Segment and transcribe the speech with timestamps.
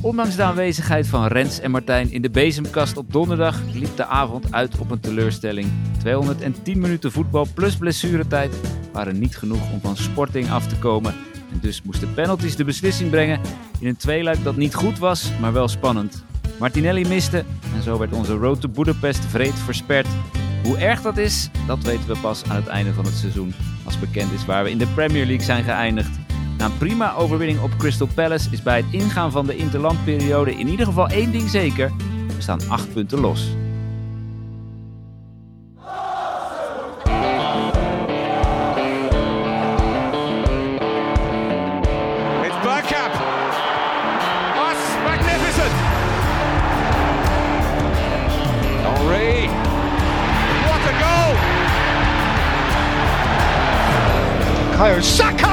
[0.00, 4.52] Ondanks de aanwezigheid van Rens en Martijn in de bezemkast op donderdag liep de avond
[4.52, 5.68] uit op een teleurstelling.
[5.98, 8.54] 210 minuten voetbal plus blessuretijd
[8.92, 11.14] waren niet genoeg om van Sporting af te komen.
[11.52, 13.40] En dus moesten penalties de beslissing brengen
[13.80, 16.24] in een tweeluik dat niet goed was, maar wel spannend.
[16.58, 17.44] Martinelli miste
[17.74, 20.06] en zo werd onze road to Budapest vreed versperd.
[20.62, 23.54] Hoe erg dat is, dat weten we pas aan het einde van het seizoen.
[23.84, 26.27] Als bekend is waar we in de Premier League zijn geëindigd.
[26.58, 30.68] Na een prima overwinning op Crystal Palace is bij het ingaan van de interlandperiode in
[30.68, 31.92] ieder geval één ding zeker.
[32.36, 33.48] We staan acht punten los.
[54.98, 55.47] It's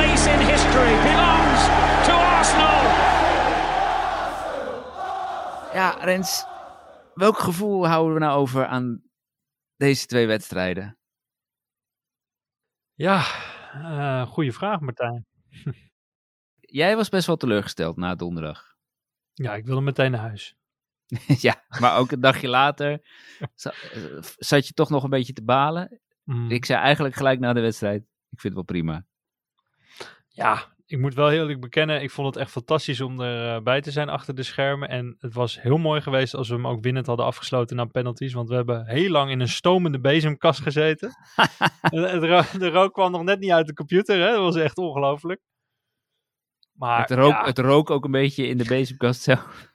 [0.00, 1.60] place in history belongs
[2.06, 2.80] to Arsenal.
[5.72, 6.44] Ja, Rens,
[7.14, 9.02] welk gevoel houden we nou over aan
[9.76, 10.98] deze twee wedstrijden?
[12.94, 13.18] Ja,
[13.74, 15.26] uh, goede vraag Martijn.
[16.60, 18.76] Jij was best wel teleurgesteld na donderdag.
[19.32, 20.56] Ja, ik wilde meteen naar huis.
[21.46, 23.00] ja, maar ook een dagje later
[24.38, 26.00] zat je toch nog een beetje te balen.
[26.24, 26.50] Mm.
[26.50, 29.08] Ik zei eigenlijk gelijk na de wedstrijd, ik vind het wel prima.
[30.40, 33.90] Ja, ik moet wel heel eerlijk bekennen, ik vond het echt fantastisch om erbij te
[33.90, 34.88] zijn achter de schermen.
[34.88, 38.32] En het was heel mooi geweest als we hem ook winnend hadden afgesloten na penalties.
[38.32, 41.10] Want we hebben heel lang in een stomende bezemkast gezeten.
[41.90, 44.30] de, ro de, rook kwam nog net niet uit de computer, hè?
[44.30, 45.40] dat was echt ongelooflijk.
[46.72, 47.44] Maar, het, rook, ja.
[47.44, 49.68] het rook ook een beetje in de bezemkast zelf.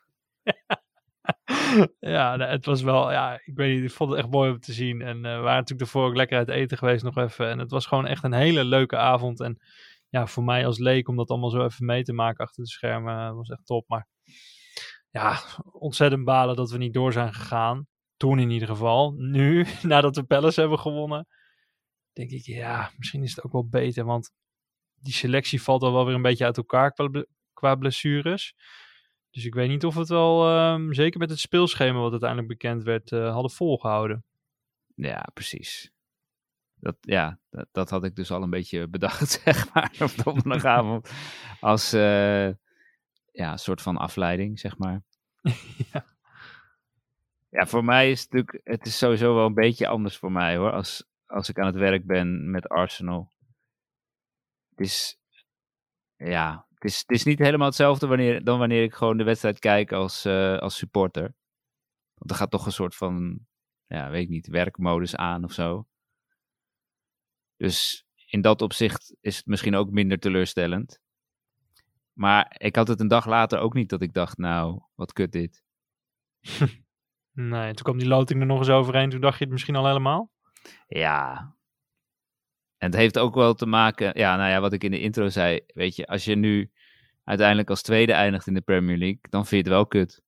[2.00, 4.74] ja, het was wel, ja, ik weet niet, ik vond het echt mooi om te
[4.74, 5.02] zien.
[5.02, 7.50] En uh, we waren natuurlijk ervoor ook lekker uit eten geweest nog even.
[7.50, 9.40] En het was gewoon echt een hele leuke avond.
[9.40, 9.60] En
[10.16, 12.70] ja, voor mij als leek om dat allemaal zo even mee te maken achter de
[12.70, 13.88] schermen was echt top.
[13.88, 14.08] Maar
[15.10, 15.40] ja,
[15.72, 17.88] ontzettend balen dat we niet door zijn gegaan.
[18.18, 19.12] Toen in ieder geval.
[19.12, 21.28] Nu, nadat we Palace hebben gewonnen,
[22.14, 24.06] denk ik, ja, misschien is het ook wel beter.
[24.06, 24.32] Want
[24.96, 26.94] die selectie valt al wel weer een beetje uit elkaar
[27.54, 28.54] qua, blessures.
[29.30, 32.84] Dus ik weet niet of het wel, um, zeker met het speelschema wat uiteindelijk bekend
[32.84, 34.26] werd, uh, hadden volgehouden.
[34.96, 35.95] Ja, precies.
[36.86, 41.12] Dat, ja, dat, dat, had ik dus al een beetje bedacht, zeg maar, op donderdagavond.
[41.60, 42.48] als uh,
[43.32, 45.04] ja, een soort van afleiding, zeg maar.
[45.92, 46.06] ja.
[47.50, 50.58] ja, voor mij is het natuurlijk, het is sowieso wel een beetje anders voor mij
[50.58, 53.32] hoor, als, als ik aan het werk ben met Arsenal.
[54.70, 55.20] Het is,
[56.16, 59.60] ja, het is, het is niet helemaal hetzelfde wanneer, dan wanneer ik gewoon de wedstrijd
[59.60, 61.34] kijk als, uh, als supporter.
[62.14, 63.40] Want er gaat toch een soort van,
[63.88, 65.88] ja, weet ik niet, werkmodus aan of zo.
[67.58, 71.00] Dus in dat opzicht is het misschien ook minder teleurstellend.
[72.14, 75.32] Maar ik had het een dag later ook niet dat ik dacht, nou, wat kut
[75.32, 75.64] dit.
[77.32, 79.10] nee, toen kwam die loting er nog eens overheen.
[79.10, 80.32] Toen dacht je het misschien al helemaal?
[80.88, 81.56] Ja.
[82.78, 85.30] En het heeft ook wel te maken, ja, nou ja, wat ik in de intro
[85.30, 85.60] zei.
[85.68, 86.72] Weet je, als je nu
[87.24, 90.22] uiteindelijk als tweede eindigt in de Premier League, dan vind je het wel kut.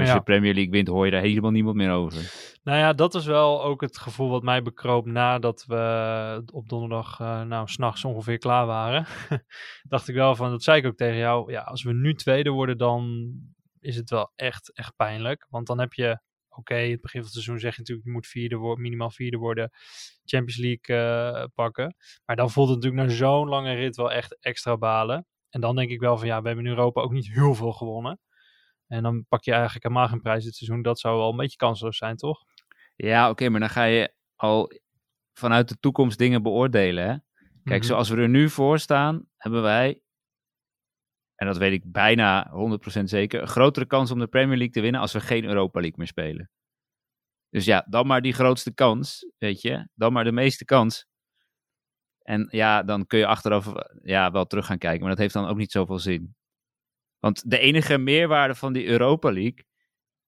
[0.00, 0.14] Als ja.
[0.14, 2.48] je de Premier League wint, hoor je daar helemaal niemand meer over.
[2.62, 7.20] Nou ja, dat is wel ook het gevoel wat mij bekroop nadat we op donderdag,
[7.20, 9.06] uh, nou, s'nachts ongeveer klaar waren.
[9.88, 12.50] dacht ik wel van, dat zei ik ook tegen jou, ja, als we nu tweede
[12.50, 13.32] worden, dan
[13.80, 15.46] is het wel echt, echt pijnlijk.
[15.48, 18.12] Want dan heb je, oké, okay, het begin van het seizoen zeg je natuurlijk, je
[18.12, 19.70] moet vierde worden, minimaal vierde worden,
[20.24, 21.94] Champions League uh, pakken.
[22.24, 25.26] Maar dan voelt het natuurlijk na zo'n lange rit wel echt extra balen.
[25.48, 27.72] En dan denk ik wel van, ja, we hebben in Europa ook niet heel veel
[27.72, 28.18] gewonnen.
[28.90, 30.82] En dan pak je eigenlijk helemaal geen prijs dit seizoen.
[30.82, 32.44] Dat zou wel een beetje kansloos zijn, toch?
[32.96, 34.72] Ja, oké, okay, maar dan ga je al
[35.32, 37.04] vanuit de toekomst dingen beoordelen.
[37.04, 37.10] Hè?
[37.10, 37.22] Kijk,
[37.64, 37.82] mm -hmm.
[37.82, 40.02] zoals we er nu voor staan, hebben wij,
[41.34, 42.50] en dat weet ik bijna
[43.00, 45.80] 100% zeker, een grotere kans om de Premier League te winnen als we geen Europa
[45.80, 46.50] League meer spelen.
[47.50, 49.88] Dus ja, dan maar die grootste kans, weet je.
[49.94, 51.06] Dan maar de meeste kans.
[52.22, 53.72] En ja, dan kun je achteraf
[54.02, 56.34] ja, wel terug gaan kijken, maar dat heeft dan ook niet zoveel zin.
[57.20, 59.64] Want de enige meerwaarde van die Europa League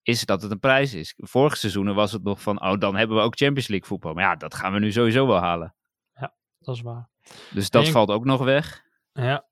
[0.02, 1.14] is dat het een prijs is.
[1.16, 4.14] Vorige seizoenen was het nog van, oh, dan hebben we ook Champions League voetbal.
[4.14, 5.74] Maar ja, dat gaan we nu sowieso wel halen.
[6.14, 7.08] Ja, dat is waar.
[7.50, 7.92] Dus dat en...
[7.92, 8.82] valt ook nog weg.
[9.12, 9.46] Ja,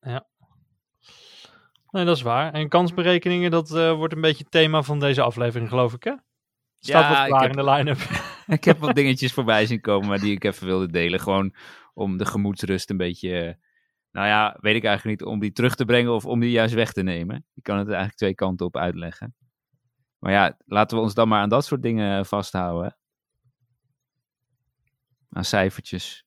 [0.00, 0.28] ja.
[1.90, 2.52] Nee, dat is waar.
[2.52, 6.14] En kansberekeningen, dat uh, wordt een beetje het thema van deze aflevering, geloof ik, hè?
[6.78, 7.98] Staat ja, wat klaar heb, in de line-up.
[8.56, 11.20] ik heb wat dingetjes voorbij zien komen, maar die ik even wilde delen.
[11.20, 11.54] Gewoon
[11.94, 13.58] om de gemoedsrust een beetje
[14.12, 16.74] nou ja, weet ik eigenlijk niet om die terug te brengen of om die juist
[16.74, 17.44] weg te nemen.
[17.52, 19.34] Je kan het eigenlijk twee kanten op uitleggen.
[20.18, 22.96] Maar ja, laten we ons dan maar aan dat soort dingen vasthouden.
[25.30, 26.24] aan cijfertjes.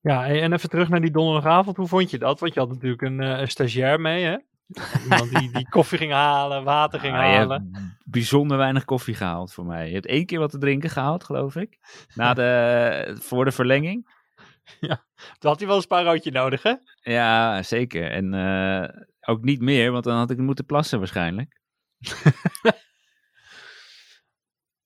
[0.00, 1.76] Ja, en even terug naar die donderdagavond.
[1.76, 2.40] Hoe vond je dat?
[2.40, 4.36] Want je had natuurlijk een, uh, een stagiair mee, hè?
[5.02, 7.96] Iemand die, die koffie ging halen, water ging Ah, je halen.
[8.04, 9.86] bijzonder weinig koffie gehaald voor mij.
[9.88, 11.78] Je hebt één keer wat te drinken gehaald, geloof ik.
[12.14, 14.20] Na de, voor de verlenging.
[15.38, 16.74] Toen had hij wel een spaarroodje nodig, hè?
[17.02, 18.10] Ja, zeker.
[18.10, 21.60] En eh, ook niet meer, want dan had ik moeten plassen waarschijnlijk.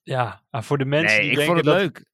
[0.07, 1.83] Ja, maar voor de mensen nee, die ik denken vond het dat...
[1.83, 2.05] leuk.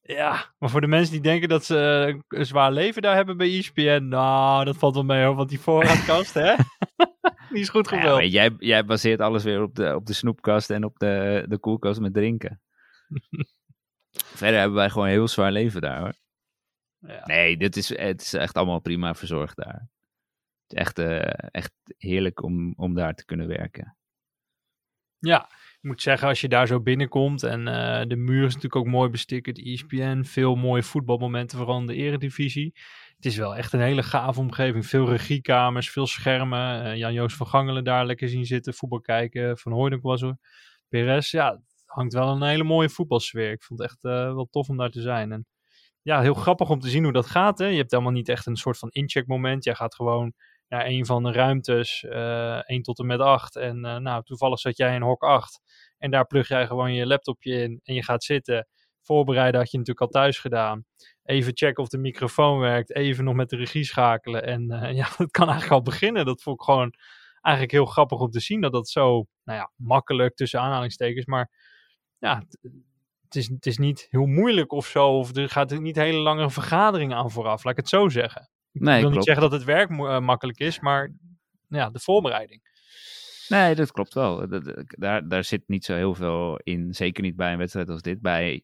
[0.00, 3.36] Ja, maar voor de mensen die denken dat ze eh, een zwaar leven daar hebben
[3.36, 6.54] bij ESPN, nou, dat valt wel mee hoor, want die voorraadkast, hè?
[7.52, 8.14] die is goed Ja, gevuld.
[8.14, 11.58] maar jij, jij baseert alles weer op de, op de snoepkast en op de, de
[11.58, 12.60] koelkast met drinken.
[14.10, 16.14] Verder hebben wij gewoon een heel zwaar leven daar hoor.
[17.06, 17.26] Ja.
[17.26, 19.88] Nee, dit is, het is echt allemaal prima verzorgd daar.
[20.62, 23.96] Het is echt, eh, echt heerlijk om, om daar te kunnen werken.
[25.18, 28.76] Ja, ik moet zeggen, als je daar zo binnenkomt en eh, de muur is natuurlijk
[28.76, 32.72] ook mooi bestikkerd, ESPN, veel mooie voetbalmomenten, vooral in de eredivisie.
[33.16, 34.86] Het is wel echt een hele gave omgeving.
[34.86, 36.84] Veel regiekamers, veel schermen.
[36.84, 39.58] Eh, Jan-Joos van Gangelen daar lekker zien zitten, voetbal kijken.
[39.58, 40.36] Van Hooydonk was er.
[40.88, 43.50] Perez, ja, hangt wel een hele mooie voetbalsfeer.
[43.50, 45.32] Ik vond het echt wel tof om daar te zijn.
[45.32, 45.46] En
[46.02, 47.58] ja, heel grappig om te zien hoe dat gaat.
[47.58, 47.66] Hè?
[47.66, 49.64] Je hebt helemaal niet echt een soort van incheckmoment.
[49.64, 50.34] Jij gaat gewoon
[50.68, 53.56] naar een van de ruimtes, eh 1 tot en met 8.
[53.56, 55.60] En eh, nou, toevallig zat jij in hok 8.
[55.98, 58.68] En daar plug jij gewoon je laptopje in en je gaat zitten.
[59.02, 60.84] Voorbereiden had je natuurlijk al thuis gedaan.
[61.22, 62.94] Even checken of de microfoon werkt.
[62.94, 64.46] Even nog met de regie schakelen.
[64.46, 66.24] En eh, ja, het kan eigenlijk al beginnen.
[66.24, 66.94] Dat vond ik gewoon
[67.40, 68.60] eigenlijk heel grappig om te zien.
[68.60, 71.26] Dat dat zo, nou ja, makkelijk tussen aanhalingstekens.
[71.26, 71.50] Maar
[72.18, 72.42] ja,
[73.34, 75.08] het- is, het is niet heel moeilijk of zo.
[75.08, 77.64] Of er gaat niet hele lange vergaderingen aan vooraf.
[77.64, 78.50] Laat ik het zo zeggen.
[78.72, 81.12] Ik Nee, wil niet zeggen dat het werk eh, makkelijk is, maar
[81.68, 82.70] ja, de voorbereiding.
[83.48, 84.48] Nee, dat klopt wel.
[84.48, 86.94] Dat- dat- Daar, daar zit niet zo heel veel in.
[86.94, 88.20] Zeker niet bij een wedstrijd als dit.
[88.20, 88.62] Bij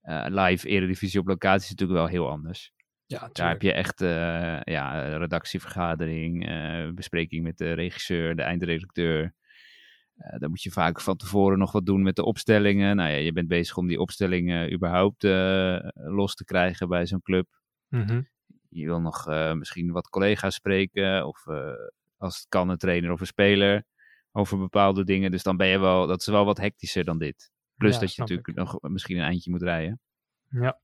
[0.00, 2.72] eh, live eredivisie op locatie is het natuurlijk wel heel anders.
[3.06, 9.34] Ja, Daar heb je echt eh, ja, redactievergadering, eh, bespreking met de regisseur, de eindredacteur.
[10.16, 12.96] Eh dan moet je vaak van tevoren nog wat doen met de opstellingen.
[12.96, 17.22] Nou ja, je bent bezig om die opstellingen überhaupt eh, los te krijgen bij zo'n
[17.22, 17.48] club.
[17.88, 18.22] Mhm.
[18.68, 21.26] Je wil nog eh, misschien wat collega's spreken.
[21.26, 21.46] Of
[22.16, 23.84] als het kan, een trainer of een speler.
[24.32, 25.30] Over bepaalde dingen.
[25.30, 27.50] Dus dan ben je wel, dat is wel wat hectischer dan dit.
[27.76, 30.00] Plus Ja, dat je natuurlijk nog misschien een eindje moet rijden.
[30.48, 30.80] Ja.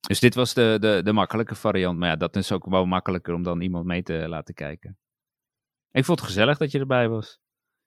[0.00, 1.98] Dus dit was de, de, de makkelijke variant.
[1.98, 4.98] Maar ja, dat is ook wel makkelijker om dan iemand mee te laten kijken.
[5.90, 7.40] Ik vond het gezellig dat je erbij was.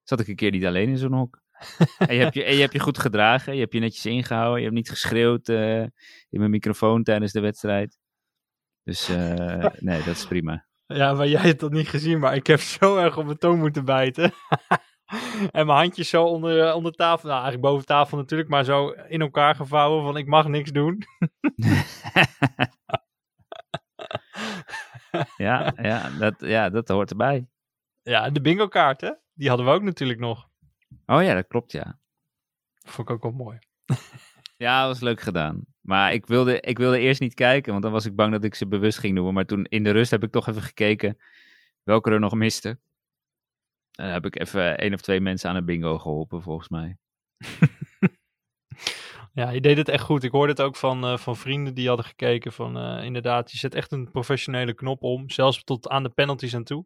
[0.03, 1.41] Zat ik een keer niet alleen in zo'n hok.
[1.97, 3.53] en, je hebt je, en je hebt je goed gedragen.
[3.53, 4.57] Je hebt je netjes ingehouden.
[4.57, 5.81] Je hebt niet geschreeuwd eh,
[6.29, 7.97] in mijn microfoon tijdens de wedstrijd.
[8.83, 10.65] Dus eh, nee, dat is prima.
[10.85, 13.59] Ja, maar jij hebt dat niet gezien, maar ik heb zo erg op mijn tong
[13.59, 14.31] moeten bijten.
[15.51, 18.89] en mijn handjes zo onder, eh, onder tafel, nou eigenlijk boven tafel natuurlijk, maar zo
[18.89, 21.03] in elkaar gevouwen van ik mag niks doen.
[25.38, 27.47] ja, ja, dat, ja, dat hoort erbij.
[28.01, 30.50] Ja, de bingo kaart hè, die hadden we ook natuurlijk nog.
[31.06, 32.00] Oh ja, dat klopt ja.
[32.74, 33.59] Vond ik ook wel mooi.
[34.57, 35.65] Ja, dat was leuk gedaan.
[35.81, 38.56] Maar ik wilde, ik wilde eerst niet kijken, want dan was ik bang dat ik
[38.56, 39.33] ze bewust ging noemen.
[39.33, 41.18] Maar toen in de rust heb ik toch even gekeken
[41.83, 42.69] welke er nog miste.
[43.91, 46.97] En dan heb ik even één of twee mensen aan een bingo geholpen, volgens mij.
[49.33, 50.24] Ja, je deed het echt goed.
[50.24, 53.57] Ik hoorde het ook van, eh, van vrienden die hadden gekeken van eh, inderdaad, je
[53.57, 56.86] zet echt een professionele knop om, zelfs tot aan de penalties aan toe.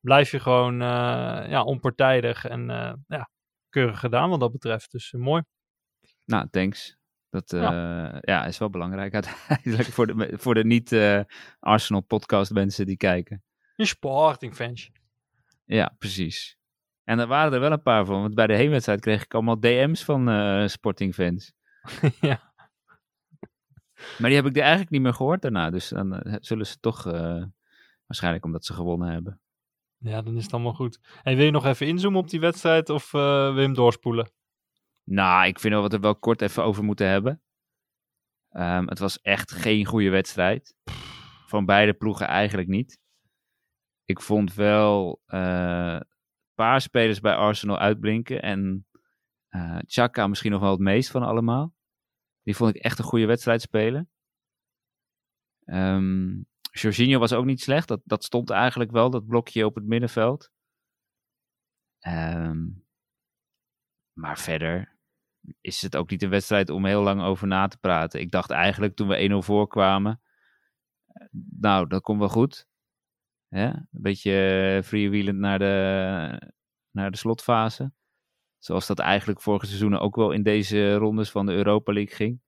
[0.00, 3.30] Blijf je gewoon eh, ja, onpartijdig en eh, ja,
[3.68, 4.90] keurig gedaan wat dat betreft.
[4.90, 5.42] Dus eh, mooi.
[6.24, 6.96] Nou, thanks.
[7.30, 7.60] Dat eh,
[8.20, 8.46] ja.
[8.46, 13.42] is wel belangrijk uiteindelijk voor de, voor de niet-Arsenal podcast mensen die kijken.
[13.76, 14.90] Een sporting fans.
[15.64, 16.56] Ja, precies.
[17.04, 19.60] En er waren er wel een paar van, want bij de heenwedstrijd kreeg ik allemaal
[19.60, 21.52] DM's van eh Sporting fans.
[22.20, 22.52] ja.
[24.18, 25.70] Maar die heb ik er eigenlijk niet meer gehoord daarna.
[25.70, 27.02] Dus dan zullen ze toch,
[28.06, 29.40] waarschijnlijk omdat ze gewonnen hebben.
[29.98, 30.98] Ja, dan is het allemaal goed.
[31.22, 34.30] Hey, wil je nog even inzoomen op die wedstrijd of eh, wil je hem doorspoelen?
[35.04, 37.42] Nou, ik vind dat we het wel kort even over moeten hebben.
[38.48, 40.74] Ehm, het was echt geen goede wedstrijd.
[41.46, 42.98] Van beide ploegen eigenlijk niet.
[44.04, 46.06] Ik vond wel eh, een
[46.54, 48.42] paar spelers bij Arsenal uitblinken.
[48.42, 48.86] En
[49.48, 51.74] eh Chaka misschien nog wel het meest van allemaal.
[52.42, 54.10] Die vond ik echt een goede wedstrijd spelen.
[55.64, 56.40] Ehm
[56.82, 57.88] Jorginho was ook niet slecht.
[57.88, 60.50] Dat, dat stond eigenlijk wel, dat blokje op het middenveld.
[61.98, 62.66] Ehm,
[64.12, 64.96] maar verder
[65.60, 68.20] is het ook niet een wedstrijd om heel lang over na te praten.
[68.20, 70.20] Ik dacht eigenlijk toen we 1-0 voorkwamen.
[71.06, 71.26] eh,
[71.60, 72.66] Nou, dat komt wel goed.
[73.48, 73.66] Hè?
[73.66, 76.52] Een beetje freewheelend naar de,
[76.90, 77.92] naar de slotfase.
[78.58, 82.40] Zoals dat eigenlijk vorige seizoenen ook wel in deze rondes van de Europa League ging.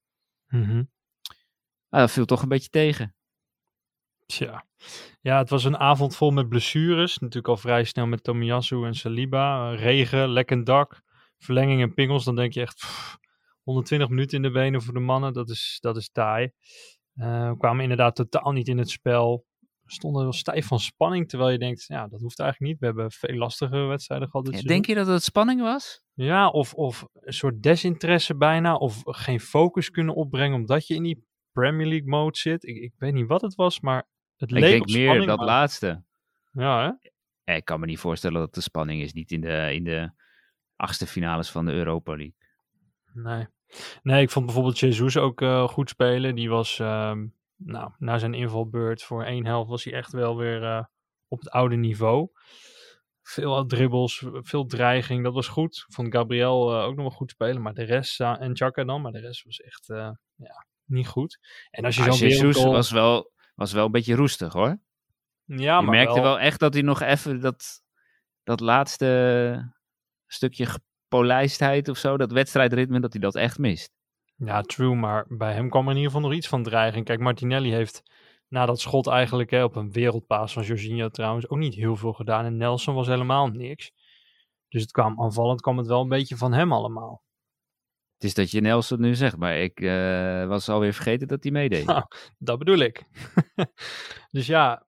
[1.89, 3.15] Ah, dat viel toch een beetje tegen.
[4.31, 4.67] Tja.
[5.21, 7.19] Ja, het was een avond vol met blessures.
[7.19, 9.71] Natuurlijk al vrij snel met Tomiyasu en Saliba.
[9.75, 11.03] Regen, lekkend dak,
[11.39, 12.25] verlenging en pingels.
[12.25, 13.19] Dan denk je echt pff,
[13.63, 15.33] 120 minuten in de benen voor de mannen.
[15.33, 16.51] Dat is, dat is taai.
[17.15, 19.45] Uh, kwamen inderdaad totaal niet in het spel.
[19.87, 21.29] Stonden wel stijf van spanning.
[21.29, 22.81] Terwijl je denkt, ja, dat hoeft eigenlijk niet.
[22.81, 24.83] We hebben veel lastige wedstrijden gehad dit Ja, seizoen.
[24.83, 26.03] denk je dat het spanning was?
[26.15, 28.75] Ja, of, of een soort desinteresse bijna.
[28.75, 32.65] Of geen focus kunnen opbrengen omdat je in die Premier League mode zit.
[32.65, 34.09] Ik, ik weet niet wat het was, maar
[34.41, 35.27] het Ik leek denk op meer spanning.
[35.29, 36.03] dat maar- laatste.
[36.53, 37.09] Ja, hè?
[37.53, 39.13] Ja, ik kan me niet voorstellen dat de spanning is.
[39.13, 40.11] Niet in de, in de
[40.77, 42.35] achtste finales van de Europa League.
[43.13, 43.47] Nee.
[44.03, 46.35] Nee, ik vond bijvoorbeeld Jesus ook eh, goed spelen.
[46.35, 50.63] Die was, ehm, nou, na zijn invalbeurt voor één helft was hij echt wel weer
[50.65, 50.85] eh,
[51.29, 52.29] op het oude niveau.
[53.23, 55.85] Veel dribbles, veel dreiging, dat was goed.
[55.89, 58.85] Ik vond Gabriel eh, ook nog wel goed spelen, maar de rest, eh, en Chaka
[58.85, 61.39] dan, maar de rest was echt eh, ja, niet goed.
[61.71, 64.79] En als je Ah, zo'n Jesus was wel, was wel een beetje roestig hoor.
[65.45, 66.39] ja, je maar merkte wel...
[66.39, 67.83] echt dat hij nog even dat,
[68.43, 69.73] dat laatste
[70.27, 73.93] stukje gepolijstheid of zo, dat wedstrijdritme, dat hij dat echt mist.
[74.37, 77.05] Ja, true, maar bij hem kwam er in ieder geval nog iets van dreiging.
[77.05, 78.03] Kijk, Martinelli heeft
[78.49, 82.13] na dat schot eigenlijk hè, op een wereldpaas van Jorginho trouwens ook niet heel veel
[82.13, 82.45] gedaan.
[82.45, 83.93] En Nelson was helemaal niks.
[84.69, 87.23] Dus het kwam aanvallend kwam het wel een beetje van hem allemaal.
[88.21, 91.53] Het is dat je Nelson nu zegt, maar ik eh, was alweer vergeten dat hij
[91.53, 91.87] meedeed.
[91.87, 92.05] Nou,
[92.39, 93.05] dat bedoel ik.
[94.31, 94.87] dus ja,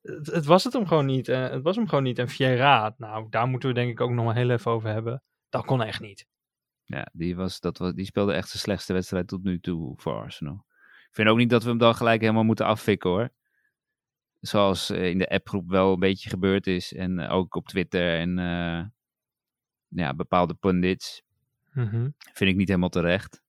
[0.00, 1.28] het, het was het hem gewoon niet.
[1.28, 2.18] eh, het was hem gewoon niet.
[2.18, 5.22] En Vieira, nou, daar moeten we denk ik ook nog maar heel even over hebben.
[5.48, 6.26] Dat kon echt niet.
[6.84, 10.14] Ja, die, was, dat was, die speelde echt zijn slechtste wedstrijd tot nu toe voor
[10.14, 10.64] Arsenal.
[11.08, 13.30] Ik vind ook niet dat we hem dan gelijk helemaal moeten afvikken hoor.
[14.40, 16.94] Zoals eh, in de appgroep wel een beetje gebeurd is.
[16.94, 18.36] En ook op Twitter en
[19.88, 21.26] ja, bepaalde pundits.
[21.72, 22.08] Mhm.
[22.32, 23.42] Vind ik niet helemaal terecht.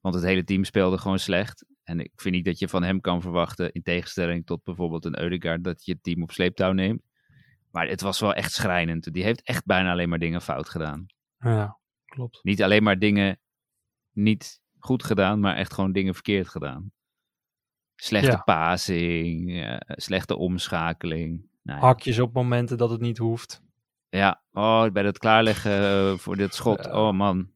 [0.00, 1.64] Want het hele team speelde gewoon slecht.
[1.82, 5.20] En ik vind niet dat je van hem kan verwachten, in tegenstelling tot bijvoorbeeld een
[5.20, 7.02] Eudegaard, dat je het team op sleeptouw neemt.
[7.70, 9.12] Maar het was wel echt schrijnend.
[9.12, 11.06] Die heeft echt bijna alleen maar dingen fout gedaan.
[11.38, 12.40] Ja, klopt.
[12.42, 13.38] Niet alleen maar dingen
[14.12, 16.92] niet goed gedaan, maar echt gewoon dingen verkeerd gedaan.
[17.96, 18.42] Slechte Ja.
[18.42, 21.48] passing, eh, slechte omschakeling.
[21.62, 21.84] Nou ja.
[21.86, 23.62] Hakjes op momenten dat het niet hoeft.
[24.14, 26.86] Ja, oh, bij dat klaarleggen eh, voor dit schot.
[26.86, 27.50] Oh man.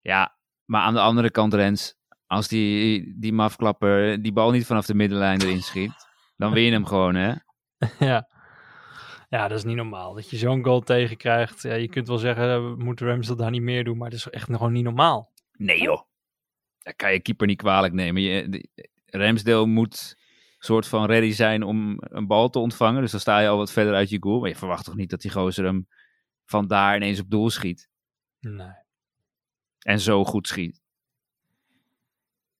[0.00, 1.94] Ja, maar aan de andere kant, Rens,
[2.26, 5.92] als die, die mafklapper die bal niet vanaf de middenlijn erin schiet,
[6.36, 7.32] dan win je hem gewoon, hè?
[8.10, 8.28] ja.
[9.28, 10.14] ja, dat is niet normaal.
[10.14, 11.62] Dat je zo'n goal tegenkrijgt.
[11.62, 13.98] Ja, je kunt wel zeggen, eh, we moeten Ramsdale daar niet meer doen.
[13.98, 15.32] Maar dat is echt gewoon niet normaal.
[15.52, 16.02] Nee joh.
[16.78, 18.22] Dat kan je keeper niet kwalijk nemen.
[18.22, 18.68] Je,
[19.06, 20.16] Ramsdale moet
[20.64, 23.02] soort van ready zijn om een bal te ontvangen.
[23.02, 24.40] Dus dan sta je al wat verder uit je goal.
[24.40, 25.88] Maar je verwacht toch niet dat die gozer hem
[26.44, 27.88] van daar ineens op doel schiet.
[28.40, 28.72] Nee.
[29.78, 30.80] En zo goed schiet.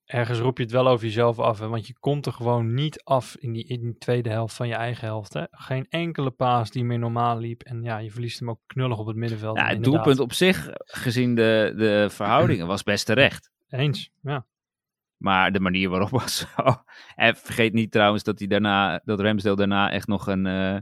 [0.04, 1.58] Ergens roep je het wel over jezelf af.
[1.58, 1.68] Hè?
[1.68, 4.74] Want je komt er gewoon niet af in die, in die tweede helft van je
[4.74, 5.32] eigen helft.
[5.32, 5.44] Hè?
[5.50, 7.62] Geen enkele paas die meer normaal liep.
[7.62, 9.56] En ja, je verliest hem ook knullig op het middenveld.
[9.56, 13.50] Ja, het inderdaad, doelpunt op zich, gezien de, de verhoudingen, was best terecht.
[13.68, 14.46] Eens, ja.
[15.20, 16.84] Maar de manier waarop was zo.
[17.14, 20.76] En vergeet niet trouwens dat, hij daarna, dat Ramsdale daarna echt nog een eh,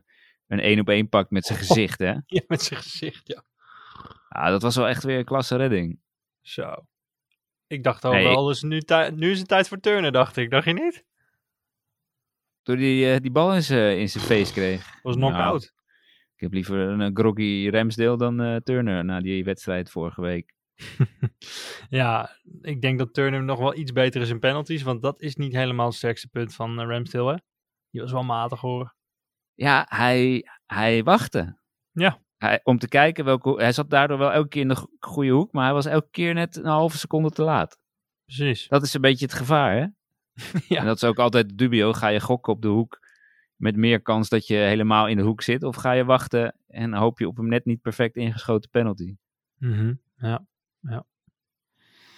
[0.46, 1.98] een één op één pakt met zijn gezicht.
[1.98, 2.14] Hè?
[2.26, 2.42] ja.
[2.46, 3.44] Met zijn gezicht, ja.
[4.28, 6.00] Ja, dat was wel echt weer een klasse redding.
[6.40, 6.86] Zo.
[7.66, 8.82] Ik dacht al wel, dus nu,
[9.14, 10.50] nu is het tijd voor turnen, dacht ik.
[10.50, 11.04] Dacht je niet?
[12.62, 15.00] Toen hij eh, die bal in zijn face kreeg.
[15.02, 15.72] was Nou, knock-out.
[16.34, 20.56] Ik heb liever een eh, groggy Ramsdale dan Turner na die wedstrijd vorige week.
[21.88, 24.82] Ja, ik denk dat Turner nog wel iets beter is in penalties.
[24.82, 27.38] Want dat is niet helemaal het sterkste punt van eh, Ramsdale, hè?
[27.90, 28.94] Die was wel matig, hoor.
[29.54, 31.58] Ja, hij, hij wachtte.
[31.90, 32.20] Ja.
[32.36, 33.54] Hij, om te kijken welke...
[33.56, 36.10] Hij zat daardoor wel elke keer in de go- goede hoek, maar hij was elke
[36.10, 37.78] keer net een halve seconde te laat.
[38.24, 38.68] Precies.
[38.68, 39.86] Dat is een beetje het gevaar, hè?
[40.74, 40.78] Ja.
[40.80, 41.92] En dat is ook altijd dubio.
[41.92, 43.06] Ga je gokken op de hoek
[43.56, 45.62] met meer kans dat je helemaal in de hoek zit?
[45.62, 49.16] Of ga je wachten en hoop je op een net niet perfect ingeschoten penalty?
[49.56, 50.46] Mhm, Ja.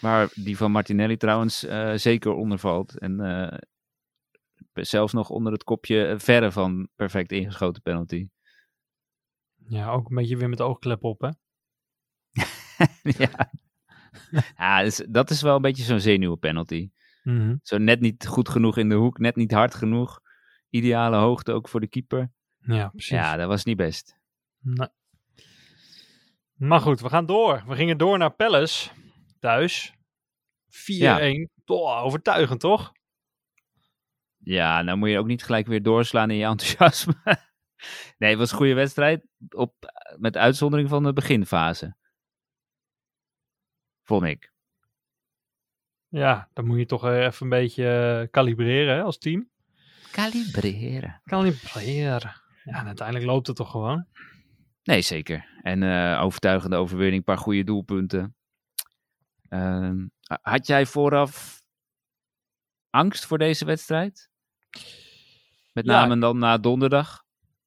[0.00, 2.98] Waar die van Martinelli trouwens eh, zeker onder valt.
[2.98, 3.58] En eh,
[4.72, 8.28] zelfs nog onder het kopje eh, verre van perfect ingeschoten penalty.
[9.68, 11.30] ja, ook een beetje weer met de oogklep op, hè?
[13.24, 13.50] ja,
[14.56, 16.90] ja dus dat is wel een beetje zo'n zenuwenpenalty.
[17.22, 17.56] Mhm.
[17.62, 20.20] Zo net niet goed genoeg in de hoek, net niet hard genoeg.
[20.70, 22.32] Ideale hoogte ook voor de keeper.
[22.58, 23.10] Ja, precies.
[23.10, 24.18] Ja, dat was niet best.
[24.58, 24.88] Nee.
[26.60, 27.62] Maar goed, we gaan door.
[27.66, 28.90] We gingen door naar Palace.
[29.38, 29.94] Thuis.
[30.68, 31.48] 4-1.
[31.64, 32.92] Toch, overtuigend, toch?
[34.36, 37.14] Ja, nou moet je ook niet gelijk weer doorslaan in je enthousiasme.
[38.18, 39.26] nee, het was een goede wedstrijd.
[39.48, 39.74] Op,
[40.18, 41.96] met uitzondering van de beginfase.
[44.02, 44.52] Vond ik.
[46.08, 49.50] Ja, dan moet je toch eh, even een beetje eh, kalibreren hè, als team.
[50.10, 51.20] Kalibreren.
[51.24, 52.42] Kalibreren.
[52.64, 54.06] Ja, en uiteindelijk loopt het toch gewoon.
[54.82, 55.58] Nee, zeker.
[55.62, 58.34] En eh, overtuigende overwinning, een paar goede doelpunten.
[59.48, 60.06] Ehm,
[60.42, 61.62] had jij vooraf
[62.90, 64.28] angst voor deze wedstrijd?
[65.72, 66.00] Met Ja.
[66.00, 67.24] name dan na donderdag?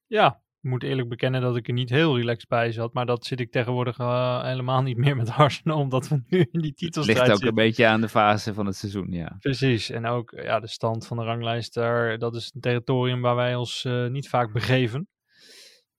[0.08, 0.28] Ja,
[0.62, 2.94] ik moet eerlijk bekennen dat ik er niet heel relaxed bij zat.
[2.94, 5.80] Maar dat zit ik tegenwoordig eh, helemaal niet meer met Arsenal.
[5.80, 7.48] Omdat we nu in die Het titelstrijd ligt ook zitten.
[7.48, 9.36] een beetje aan de fase van het seizoen, ja.
[9.40, 9.90] Precies.
[9.90, 12.18] En ook ja, de stand van de ranglijst daar.
[12.18, 15.08] Dat is een territorium waar wij ons eh, niet vaak begeven.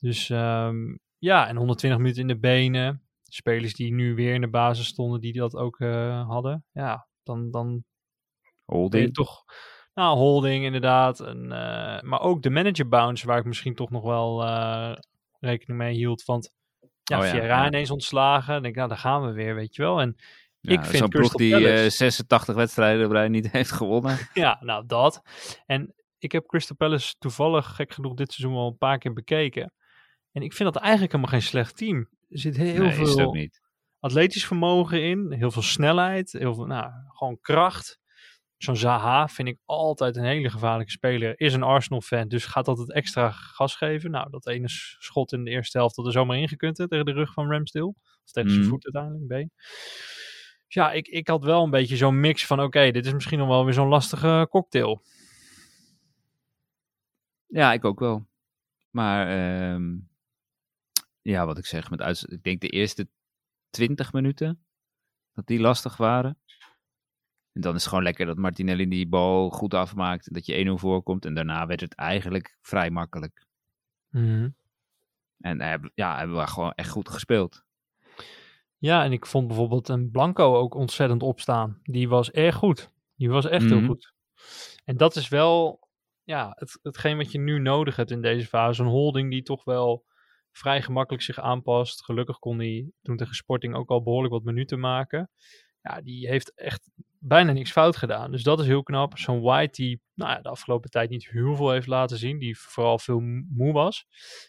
[0.05, 3.03] Dus ehm, ja, en 120 minuten in de benen.
[3.23, 6.65] Spelers die nu weer in de basis stonden, die dat ook eh, hadden.
[6.73, 7.85] Ja, dan, dan
[8.65, 9.15] Holding.
[9.15, 9.45] toch...
[9.95, 11.21] Nou, holding inderdaad.
[11.21, 14.97] En, eh, maar ook de manager bounce, waar ik misschien toch nog wel eh,
[15.41, 16.25] rekening mee hield.
[16.25, 16.53] Want
[17.03, 17.67] ja, Oh ja, ja.
[17.67, 18.53] ineens ontslagen.
[18.53, 20.01] Dan denk ik, nou, daar gaan we weer, weet je wel.
[20.01, 20.17] En
[20.61, 24.19] Ja, ik vind Zo'n ploeg Crystal die Palace- eh, 86 wedstrijden rij niet heeft gewonnen.
[24.35, 25.23] Ja, nou dat.
[25.67, 29.73] En ik heb Crystal Palace toevallig, gek genoeg, dit seizoen al een paar keer bekeken.
[30.35, 31.99] En ik vind dat eigenlijk helemaal geen slecht team.
[32.29, 33.61] Er zit heel nee, is veel niet.
[34.01, 37.99] atletisch vermogen in, heel veel snelheid, heel veel, nou, gewoon kracht.
[38.57, 41.41] Zo'n Zaha vind ik altijd een hele gevaarlijke speler.
[41.41, 44.11] Is een Arsenal-fan, dus gaat altijd extra gas geven.
[44.11, 47.13] Nou, dat ene schot in de eerste helft dat er zomaar ingekund hè, tegen de
[47.13, 47.87] rug van Ramsdale.
[48.25, 48.71] Of tegen zijn Mhm.
[48.71, 49.51] voet uiteindelijk, been.
[50.65, 53.39] Dus ja, ik, ik had wel een beetje zo'n mix van, oké, dit is misschien
[53.39, 55.03] nog wel weer zo'n lastige cocktail.
[57.47, 58.27] Ja, ik ook wel.
[58.91, 59.97] Maar ehm,
[61.25, 63.09] ja, wat ik zeg, met uitz- ik denk de eerste
[63.71, 64.65] 20 minuten
[65.33, 66.39] dat die lastig waren.
[67.53, 70.35] En dan is het gewoon lekker dat Martinelli die bal goed afmaakt.
[70.35, 71.25] Dat je 1-0 voorkomt.
[71.25, 73.47] En daarna werd het eigenlijk vrij makkelijk.
[75.41, 77.65] En hebben, ja, hebben we gewoon echt goed gespeeld.
[78.79, 81.81] Ja, en ik vond bijvoorbeeld een Blanco ook ontzettend opstaan.
[81.83, 82.91] Die was erg goed.
[83.17, 83.75] Die was echt Mhm.
[83.75, 84.13] heel goed.
[84.85, 85.89] En dat is wel
[86.23, 88.83] ja, het, hetgeen wat je nu nodig hebt in deze fase.
[88.83, 90.05] Een holding die toch wel
[90.57, 92.05] vrij gemakkelijk zich aanpast.
[92.05, 95.31] Gelukkig kon hij toen tegen Sporting ook al behoorlijk wat minuten maken.
[95.81, 98.31] Ja, die heeft echt bijna niks fout gedaan.
[98.31, 99.19] Dus dat is heel knap.
[99.19, 102.39] Zo'n White die nou ja, de afgelopen tijd niet heel veel heeft laten zien.
[102.39, 104.07] Die vooral veel moe was.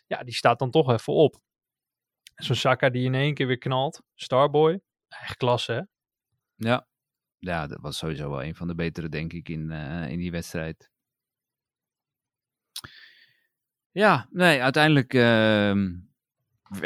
[0.07, 1.39] Ja, die staat dan toch even op.
[2.35, 4.01] Zo'n Saka die in één keer weer knalt.
[4.13, 4.81] Starboy.
[5.07, 5.81] Echt klasse, hè?
[6.55, 6.87] Ja.
[7.37, 10.31] Ja, dat was sowieso wel een van de betere, denk ik, in, eh, in die
[10.31, 10.91] wedstrijd.
[13.95, 15.95] Ja, nee, uiteindelijk ehm,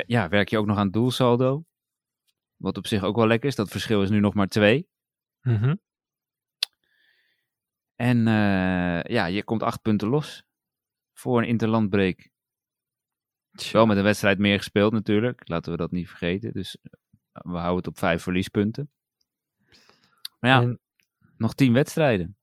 [0.05, 1.65] ja, werk je ook nog aan het doelsaldo.
[2.55, 3.55] Wat op zich ook wel lekker is.
[3.55, 4.89] Dat verschil is nu nog maar twee.
[5.41, 5.75] Mhm.
[7.95, 10.43] En eh, ja, je komt acht punten los
[11.13, 12.29] voor een interlandbreek.
[13.71, 15.47] Wel met een wedstrijd meer gespeeld natuurlijk.
[15.49, 16.53] Laten we dat niet vergeten.
[16.53, 16.91] Dus eh,
[17.51, 18.91] we houden het op vijf verliespunten.
[20.39, 20.79] Maar ja, En-
[21.37, 22.37] nog tien wedstrijden.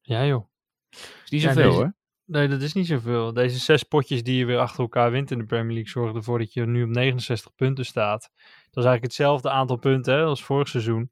[0.00, 0.50] ja, joh.
[0.90, 1.94] Is niet Ja, zoveel deze- hoor.
[2.32, 3.32] Nee, dat is niet zoveel.
[3.32, 6.38] Deze zes potjes die je weer achter elkaar wint in de Premier League zorgen ervoor
[6.38, 8.20] dat je nu op 69 punten staat.
[8.22, 11.10] Dat is eigenlijk hetzelfde aantal punten hè, als vorig seizoen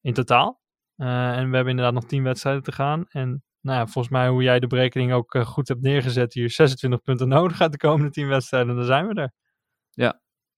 [0.00, 0.60] in totaal.
[0.96, 3.04] Eh, en we hebben inderdaad nog 10 wedstrijden te gaan.
[3.08, 6.50] En nou ja, volgens mij hoe jij de berekening ook eh, goed hebt neergezet hier,
[6.50, 8.76] 26 punten nodig uit de komende 10 wedstrijden.
[8.76, 9.32] Dan zijn we er.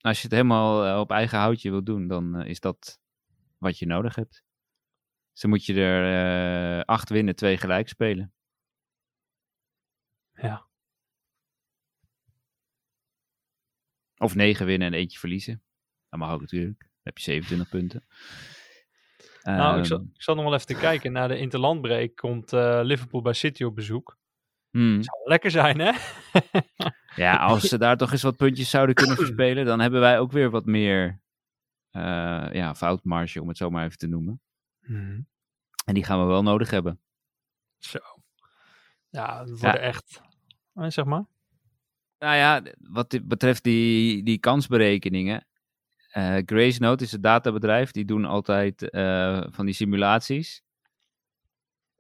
[0.01, 2.99] Als je het helemaal eh, op eigen houtje wilt doen, dan is dat
[3.59, 4.43] wat je nodig hebt.
[5.33, 8.34] Dus dan moet je er acht winnen, twee gelijk spelen.
[10.45, 10.67] Ja.
[14.17, 15.63] Of negen winnen en eentje verliezen.
[16.09, 16.79] Dat mag ook natuurlijk.
[16.79, 18.05] Dan heb je 27 punten.
[19.43, 21.13] Nou, ik Ehm, zal, ik zal nog wel even te kijken.
[21.13, 24.19] Na de interlandbreak komt eh, Liverpool bij City op bezoek.
[24.71, 25.03] hmm.
[25.03, 25.93] Zou lekker zijn, hè?
[27.17, 30.33] Ja, als ze daar toch eens wat puntjes zouden kunnen verspelen, dan hebben wij ook
[30.33, 31.21] weer wat meer
[31.91, 34.41] eh ja, foutmarge, om het zo maar even te noemen.
[35.85, 37.01] En die gaan we wel nodig hebben.
[37.79, 37.99] Zo.
[39.09, 40.21] Ja, het worden echt...
[40.75, 41.25] eh, zeg maar.
[42.19, 45.47] Nou ja, wat betreft die, die kansberekeningen.
[46.11, 47.91] eh Grace Note is het databedrijf.
[47.91, 50.63] Die doen altijd eh, van die simulaties.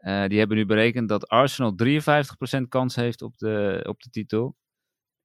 [0.04, 4.56] Die hebben nu berekend dat Arsenal 53% kans heeft op de, op de titel.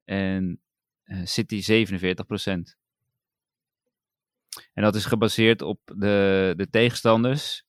[0.03, 0.61] En
[1.23, 2.79] City 47%.
[4.73, 7.65] En dat is gebaseerd op de, de tegenstanders.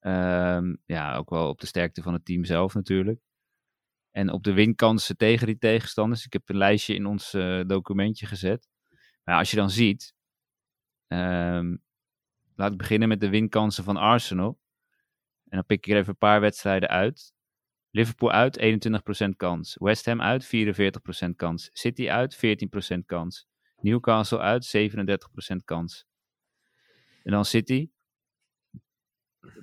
[0.00, 3.20] Ehm, ja, ook wel op de sterkte van het team zelf natuurlijk.
[4.18, 6.24] En op de winkansen tegen die tegenstanders.
[6.24, 8.68] Ik heb een lijstje in ons eh, documentje gezet.
[9.24, 10.14] Maar als je dan ziet.
[11.06, 11.76] ehm,
[12.54, 14.60] laat ik beginnen met de winkansen van Arsenal.
[15.48, 17.32] En dan pik ik er even een paar wedstrijden uit.
[17.90, 19.76] Liverpool uit 21% kans.
[19.80, 21.70] West Ham uit 44% kans.
[21.72, 23.46] City uit 14% kans.
[23.76, 26.06] Newcastle uit 37% kans.
[27.22, 27.90] En dan City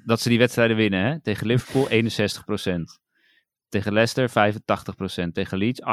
[0.06, 1.06] dat ze die wedstrijden winnen.
[1.06, 1.22] Hè?
[1.22, 3.05] Tegen Liverpool 61%.
[3.70, 5.32] Tegen Leicester 85%.
[5.32, 5.86] Tegen Leeds 88%.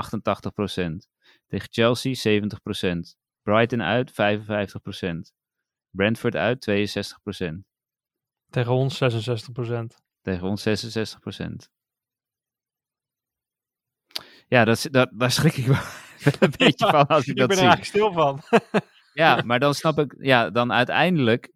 [1.46, 2.98] Tegen Chelsea 70%.
[3.42, 4.14] Brighton uit 55%.
[5.90, 7.54] Brentford uit 62%.
[8.50, 10.02] Tegen ons 66%.
[10.20, 11.70] Tegen ons 66%.
[14.46, 15.76] Ja, dat, dat, daar schrik ik wel
[16.40, 17.70] een beetje van als ik ik dat ben er zie.
[17.70, 18.42] eigenlijk stil van.
[19.12, 21.52] Ja, maar dan snap ik, ja, dan uiteindelijk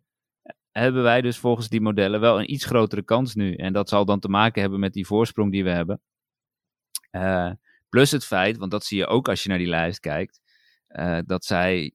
[0.78, 3.54] hebben wij dus volgens die modellen wel een iets grotere kans nu.
[3.54, 6.00] En dat zal dan te maken hebben met die voorsprong die we hebben.
[7.10, 7.52] Eh,
[7.88, 10.40] plus het feit, want dat zie je ook als je naar die lijst kijkt,
[10.86, 11.94] eh, dat zij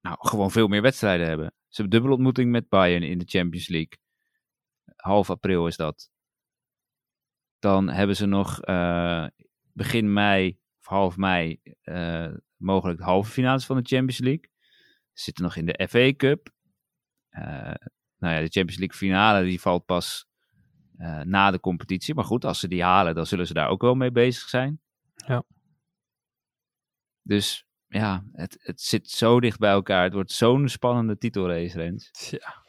[0.00, 1.46] nou, gewoon veel meer wedstrijden hebben.
[1.46, 3.98] Ze hebben dubbelontmoeting met Bayern in de Champions League.
[4.96, 6.10] Half april is dat.
[7.58, 9.26] Dan hebben ze nog eh,
[9.72, 11.62] begin mei of half mei
[12.56, 14.50] mogelijk de halve finales van de Champions League.
[15.12, 16.50] Ze zitten nog in de FA Cup.
[17.32, 17.42] Eh,
[18.18, 20.26] nou ja, de Champions League finale die valt pas
[20.98, 22.14] eh, na de competitie.
[22.14, 24.80] Maar goed, als ze die halen, dan zullen ze daar ook wel mee bezig zijn.
[25.14, 25.42] Ja.
[27.22, 30.04] Dus ja, het, het zit zo dicht bij elkaar.
[30.04, 32.10] Het wordt zo'n spannende titelrace, Rens.
[32.10, 32.60] Tja.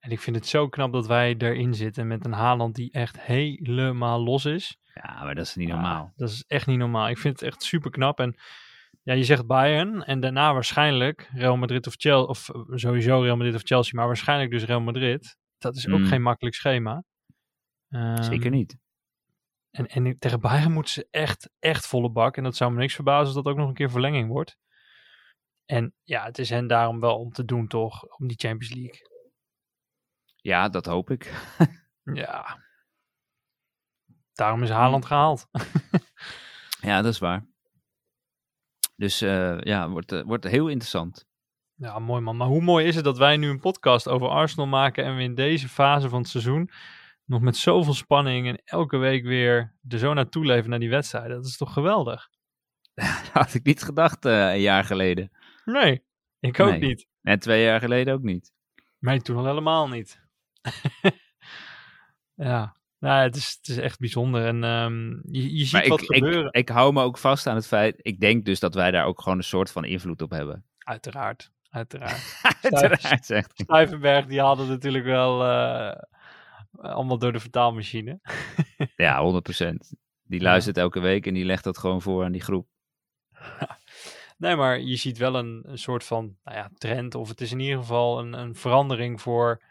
[0.00, 3.20] En ik vind het zo knap dat wij erin zitten met een Haaland die echt
[3.20, 4.78] helemaal los is.
[4.94, 6.12] Ja, maar dat is niet Ja, normaal.
[6.16, 7.08] dat is echt niet normaal.
[7.08, 8.20] Ik vind het echt super knap.
[8.20, 8.36] En
[9.04, 12.28] ja, je zegt Bayern en daarna waarschijnlijk Real Madrid of Chelsea.
[12.28, 15.36] Of eh, sowieso Real Madrid of Chelsea, maar waarschijnlijk dus Real Madrid.
[15.58, 16.06] Dat is ook Mm.
[16.06, 17.04] geen makkelijk schema.
[17.88, 18.76] Ehm, Zeker niet.
[19.70, 22.36] En, en tegen Bayern moeten ze echt, echt volle bak.
[22.36, 24.56] En dat zou me niks verbazen als dat ook nog een keer verlenging wordt.
[25.64, 28.02] En ja, het is hen daarom wel om te doen, toch?
[28.18, 29.00] Om die Champions League.
[30.36, 31.32] Ja, dat hoop ik.
[32.14, 32.62] Ja.
[34.32, 35.46] Daarom is Haaland gehaald.
[36.80, 37.46] Ja, dat is waar.
[38.96, 41.26] Dus eh, ja, wordt, eh, wordt heel interessant.
[41.74, 42.36] Ja, mooi man.
[42.36, 45.22] Maar hoe mooi is het dat wij nu een podcast over Arsenal maken en we
[45.22, 46.70] in deze fase van het seizoen
[47.24, 51.36] nog met zoveel spanning en elke week weer er zo naartoe leven naar die wedstrijden.
[51.36, 52.28] Dat is toch geweldig?
[52.94, 55.30] Dat had ik niet gedacht eh, een jaar geleden.
[55.64, 56.04] Nee,
[56.40, 56.80] ik ook Nee.
[56.80, 57.06] niet.
[57.22, 58.52] En twee jaar geleden ook niet.
[58.98, 60.20] Mij toen al helemaal niet.
[62.34, 64.46] ja, nou, het, is, het is echt bijzonder.
[64.46, 66.46] En ehm, je, je ziet Maar wat ik, gebeuren.
[66.46, 67.98] ik, ik hou me ook vast aan het feit.
[68.02, 70.64] Ik denk dus dat wij daar ook gewoon een soort van invloed op hebben.
[70.78, 72.40] Uiteraard, uiteraard.
[72.62, 73.52] Uiteraard, zegt.
[73.54, 76.02] Stuyvenberg, die hadden natuurlijk wel eh,
[76.72, 78.20] allemaal door de vertaalmachine.
[78.96, 79.74] Ja, 100%.
[80.22, 82.68] Die luistert elke week en die legt dat gewoon voor aan die groep.
[84.36, 87.52] Nee, maar je ziet wel een, een soort van nou ja, trend, of het is
[87.52, 89.62] in ieder geval een, een verandering voor,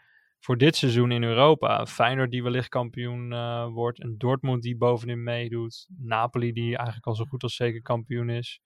[0.44, 1.86] voor dit seizoen in Europa.
[1.86, 7.14] Feyenoord die wellicht kampioen eh, wordt, en Dortmund die bovenin meedoet, Napoli die eigenlijk al
[7.14, 8.60] zo goed als zeker kampioen is.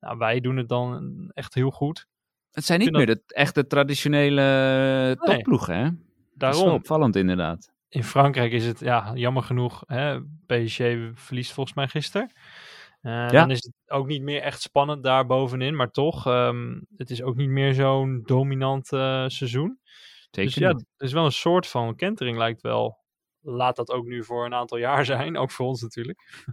[0.00, 2.06] Nou, wij doen het dan echt heel goed.
[2.50, 5.82] Het zijn niet meer de echte traditionele topploegen, hè?
[5.82, 5.98] Dat is
[6.38, 7.72] wel Daarom, opvallend inderdaad.
[7.88, 10.78] in Frankrijk is het ja, jammer genoeg, hè, PSG
[11.14, 12.32] verliest volgens mij gisteren.
[13.00, 13.28] Eh, Ja.
[13.28, 17.22] Dan is het ook niet meer echt spannend daar bovenin, maar toch, ehm, het is
[17.22, 19.78] ook niet meer zo'n dominant eh, seizoen.
[20.34, 22.98] Zeker dus ja, er is wel een soort van kentering lijkt wel.
[23.40, 26.44] Laat dat ook nu voor een aantal jaar zijn, ook voor ons natuurlijk.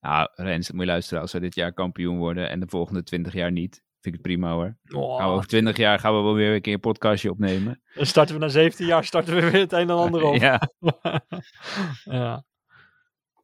[0.00, 1.22] Nou, Rens, moet je luisteren.
[1.22, 4.22] Als we dit jaar kampioen worden en de volgende 20 jaar niet, vind ik het
[4.22, 4.76] prima hoor.
[4.94, 7.82] Oh, Gaan we over 20 jaar gaan we wel weer een keer een podcastje opnemen.
[7.94, 10.34] Dan starten we na 17 jaar starten we weer het een en ander op.
[10.34, 10.60] ja,
[12.04, 12.44] ja.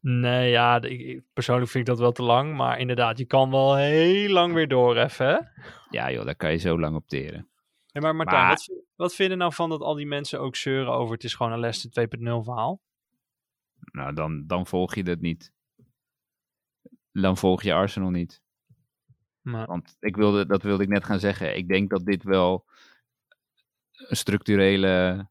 [0.01, 2.57] Nee, ja, ik, persoonlijk vind ik dat wel te lang.
[2.57, 5.39] Maar inderdaad, je kan wel heel lang weer door even, hè?
[5.91, 7.09] ja, joh, daar kan je zo lang op
[8.01, 10.57] maar Martijn, Maar- wat, wat vind je er nou van dat al die mensen ook
[10.57, 12.81] zeuren over het is gewoon een Leicester 2.0 verhaal?
[13.93, 15.53] Nou, dan, dan volg je dat niet.
[17.13, 18.43] Dan volg je Arsenal niet.
[19.41, 21.57] Maar, Want ik wilde, dat wilde ik net gaan zeggen.
[21.57, 22.67] Ik denk dat dit wel
[23.93, 25.29] een structurele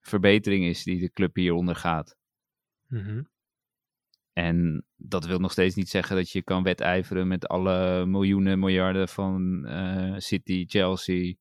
[0.00, 2.16] verbetering is die de club hier ondergaat.
[2.86, 3.22] Mhm.
[4.32, 9.08] En dat wil nog steeds niet zeggen dat je kan wedijveren met alle miljoenen, miljarden
[9.08, 11.34] van eh, City, Chelsea.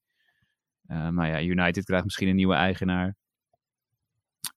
[0.87, 3.15] Eh, maar ja, United krijgt misschien een nieuwe eigenaar.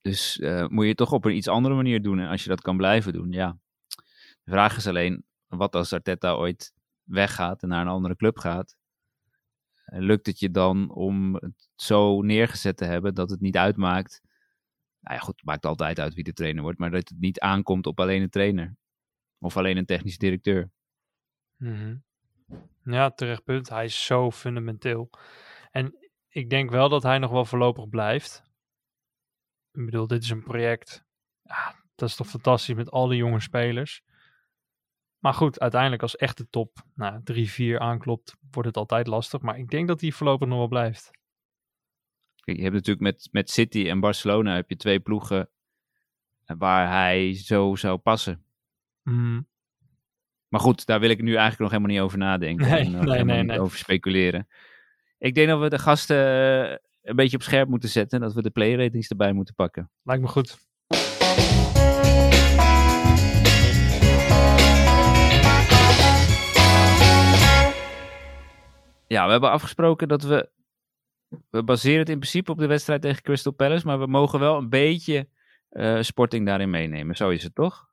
[0.01, 2.19] Dus eh, moet je het toch op een iets andere manier doen.
[2.19, 3.59] En als je dat kan blijven doen, ja.
[4.43, 8.77] De vraag is alleen, wat als Arteta ooit weggaat en naar een andere club gaat?
[9.85, 14.21] Eh, Lukt het je dan om het zo neergezet te hebben dat het niet uitmaakt
[15.01, 17.41] nou ja, goed, het maakt altijd uit wie de trainer wordt, maar dat het niet
[17.41, 18.77] aankomt op alleen een trainer.
[19.38, 20.71] Of alleen een technisch directeur.
[21.57, 21.97] Mhm.
[22.85, 23.69] Ja, terecht punt.
[23.69, 25.11] Hij is zo fundamenteel.
[25.71, 28.43] En ik denk wel dat hij nog wel voorlopig blijft.
[29.73, 31.05] Ik bedoel, dit is een project.
[31.43, 34.03] Ja, dat is toch fantastisch met al die jonge spelers.
[35.19, 37.21] Maar goed, uiteindelijk als echte top nou,
[37.77, 39.41] 3-4 aanklopt, wordt het altijd lastig.
[39.41, 41.11] Maar ik denk dat hij voorlopig nog wel blijft.
[42.41, 45.51] Kijk, je hebt natuurlijk met, met City en Barcelona heb je twee ploegen
[46.45, 48.45] waar hij zo zou passen.
[49.03, 49.41] Mhm.
[50.49, 52.69] Maar goed, daar wil ik nu eigenlijk nog helemaal niet over nadenken.
[52.69, 53.61] Nee, en nee, helemaal nee, niet nee.
[53.61, 54.49] over speculeren.
[55.19, 58.19] Ik denk dat we de gasten eh, een beetje op scherp moeten zetten.
[58.19, 59.91] En dat we de playratings erbij moeten pakken.
[60.03, 60.67] Lijkt me goed.
[69.07, 70.51] Ja, we hebben afgesproken dat we...
[71.51, 73.87] We baseren het in principe op de wedstrijd tegen Crystal Palace.
[73.87, 75.29] Maar we mogen wel een beetje
[75.69, 77.17] eh, sporting daarin meenemen.
[77.17, 77.89] Zo is het toch?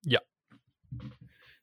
[0.00, 0.24] Ja.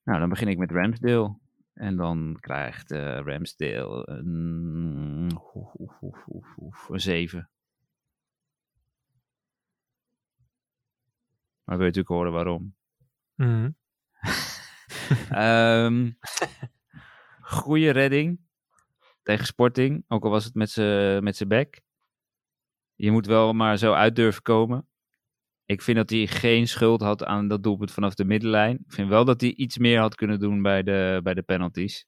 [0.04, 1.40] Nou, dan begin ik met Ramsdale.
[1.74, 7.50] En dan krijgt eh, Ramsdale een, oef, oef, oef, oef, oef, een 7.
[11.64, 12.76] Maar wil je natuurlijk horen waarom.
[13.36, 13.70] Mhm.
[15.30, 16.12] Ehm
[17.52, 18.40] goede redding
[19.24, 21.82] tegen Sporting, ook al was het met zijn bek.
[22.96, 24.88] Je moet wel maar zo uit durven komen.
[25.66, 28.76] Ik vind dat hij geen schuld had aan dat doelpunt vanaf de middenlijn.
[28.86, 32.06] Ik vind wel dat hij iets meer had kunnen doen bij de, bij de penalties.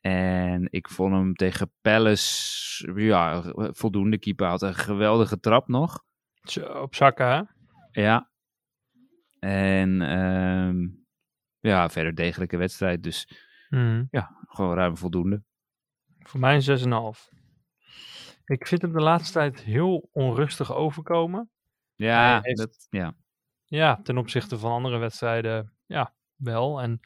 [0.00, 4.18] En ik vond hem tegen Palace, ja, voldoende.
[4.18, 6.04] Keeper had een geweldige trap nog.
[6.42, 7.42] Zo, op zakken, hè?
[8.02, 8.30] Ja.
[9.38, 10.88] En ehm,
[11.58, 13.02] ja, verder degelijke wedstrijd.
[13.02, 14.04] Dus Mhm.
[14.10, 15.42] ja, gewoon ruim voldoende.
[16.18, 17.28] Voor mij een 6,5.
[18.44, 21.50] Ik vind hem de laatste tijd heel onrustig overkomen.
[22.00, 23.14] Ja, Hij heeft- dat, ja.
[23.64, 26.80] Ja, ten opzichte van andere wedstrijden, ja, wel.
[26.80, 27.00] En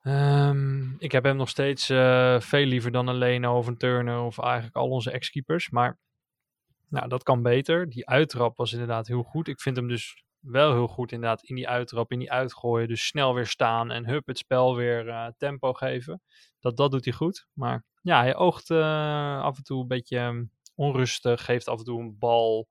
[0.00, 4.20] ehm, ik heb hem nog steeds eh, veel liever dan een Leno of een Turner
[4.20, 5.70] of eigenlijk al onze ex-keepers.
[5.70, 5.98] Maar
[6.88, 7.88] nou, dat kan beter.
[7.88, 9.48] Die uittrap was inderdaad heel goed.
[9.48, 12.88] Ik vind hem dus wel heel goed inderdaad in die uittrap, in die uitgooien.
[12.88, 16.22] Dus snel weer staan en hup, het spel weer eh, tempo geven.
[16.60, 17.46] Dat, dat doet hij goed.
[17.52, 21.44] Maar ja, hij oogt eh, af en toe een beetje ehm, onrustig.
[21.44, 22.68] Geeft af en toe een bal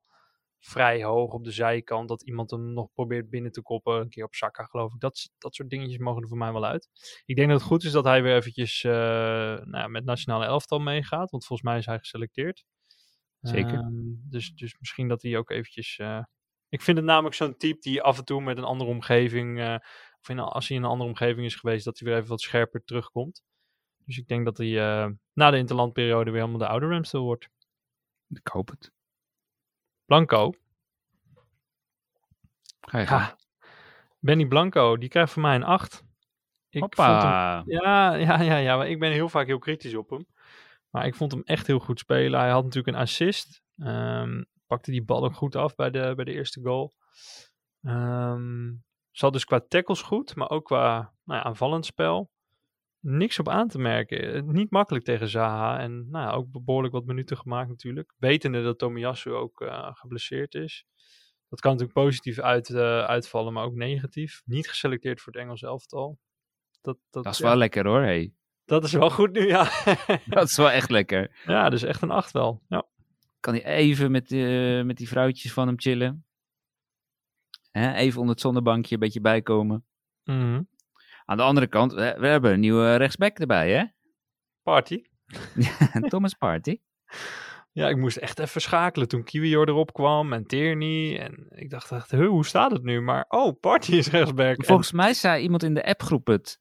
[0.68, 2.08] vrij hoog op de zijkant.
[2.08, 4.00] Dat iemand hem nog probeert binnen te koppen.
[4.00, 5.00] Een keer op Saka geloof ik.
[5.00, 6.90] Dat, dat soort dingetjes mogen er voor mij wel uit.
[7.26, 8.92] Ik denk dat het goed is dat hij weer eventjes eh,
[9.64, 11.32] nou, met nationale elftal meegaat.
[11.32, 12.66] Want volgens mij is hij geselecteerd.
[13.42, 13.74] Zeker.
[13.74, 13.92] Ehm,
[14.30, 15.98] dus, dus misschien dat hij ook eventjes...
[15.98, 16.24] eh,
[16.70, 19.60] ik vind het namelijk zo'n type die af en toe met een andere omgeving...
[19.60, 19.76] eh,
[20.22, 21.86] of in, als hij in een andere omgeving is geweest...
[21.86, 23.44] dat hij weer even wat scherper terugkomt.
[24.06, 24.72] Dus ik denk dat hij
[25.34, 27.50] na de interlandperiode weer helemaal de oude Ramsdale wordt.
[28.30, 28.96] Ik hoop het.
[30.08, 30.52] Blanco.
[32.80, 33.22] Ga je gang.
[33.22, 33.38] Ja.
[34.20, 36.06] Benny Blanco, die krijgt voor mij een 8.
[36.70, 40.10] Ik vond hem, ja, ja, ja, ja, maar ik ben heel vaak heel kritisch op
[40.10, 40.28] hem.
[40.90, 42.40] Maar ik vond hem echt heel goed spelen.
[42.40, 43.62] Hij had natuurlijk een assist.
[43.78, 46.94] Ehm, pakte die bal ook goed af bij de, bij de eerste goal.
[47.82, 48.70] Ehm
[49.18, 52.32] zat dus qua tackles goed, maar ook qua nou ja, aanvallend spel.
[53.00, 54.34] Niks op aan te merken.
[54.34, 55.80] Eh, Niet makkelijk tegen Zaha.
[55.80, 58.14] En nou ja, ook behoorlijk wat minuten gemaakt natuurlijk.
[58.18, 60.86] Wetende dat Tomiyasu ook eh, geblesseerd is.
[61.50, 64.42] Dat kan natuurlijk positief uit, eh, uitvallen, maar ook negatief.
[64.46, 66.20] Niet geselecteerd voor het Engels elftal.
[66.82, 68.02] Dat, dat, Dat is ja, wel lekker hoor.
[68.02, 68.34] Hey.
[68.66, 69.64] dat is wel goed nu, ja.
[70.26, 71.42] Dat is wel echt lekker.
[71.46, 72.62] ja, dus echt een 8 wel.
[72.68, 72.88] Ja.
[73.40, 76.26] Kan hij even met, eh, met die vrouwtjes van hem chillen.
[77.72, 79.86] Hè, even onder het zonnebankje een beetje bijkomen.
[80.24, 80.62] Mhm.
[81.30, 83.84] Aan de andere kant, we, we hebben een nieuwe rechtsback erbij, hè?
[84.64, 85.02] Party.
[86.10, 86.80] Thomas Party.
[87.72, 91.20] Ja, ik moest echt even schakelen toen Kiwior erop kwam en Tierney.
[91.20, 93.02] En ik dacht echt, hoe staat het nu?
[93.02, 94.58] Maar oh, Party is rechtsback.
[94.58, 96.60] En- Volgens mij zei iemand in de appgroep het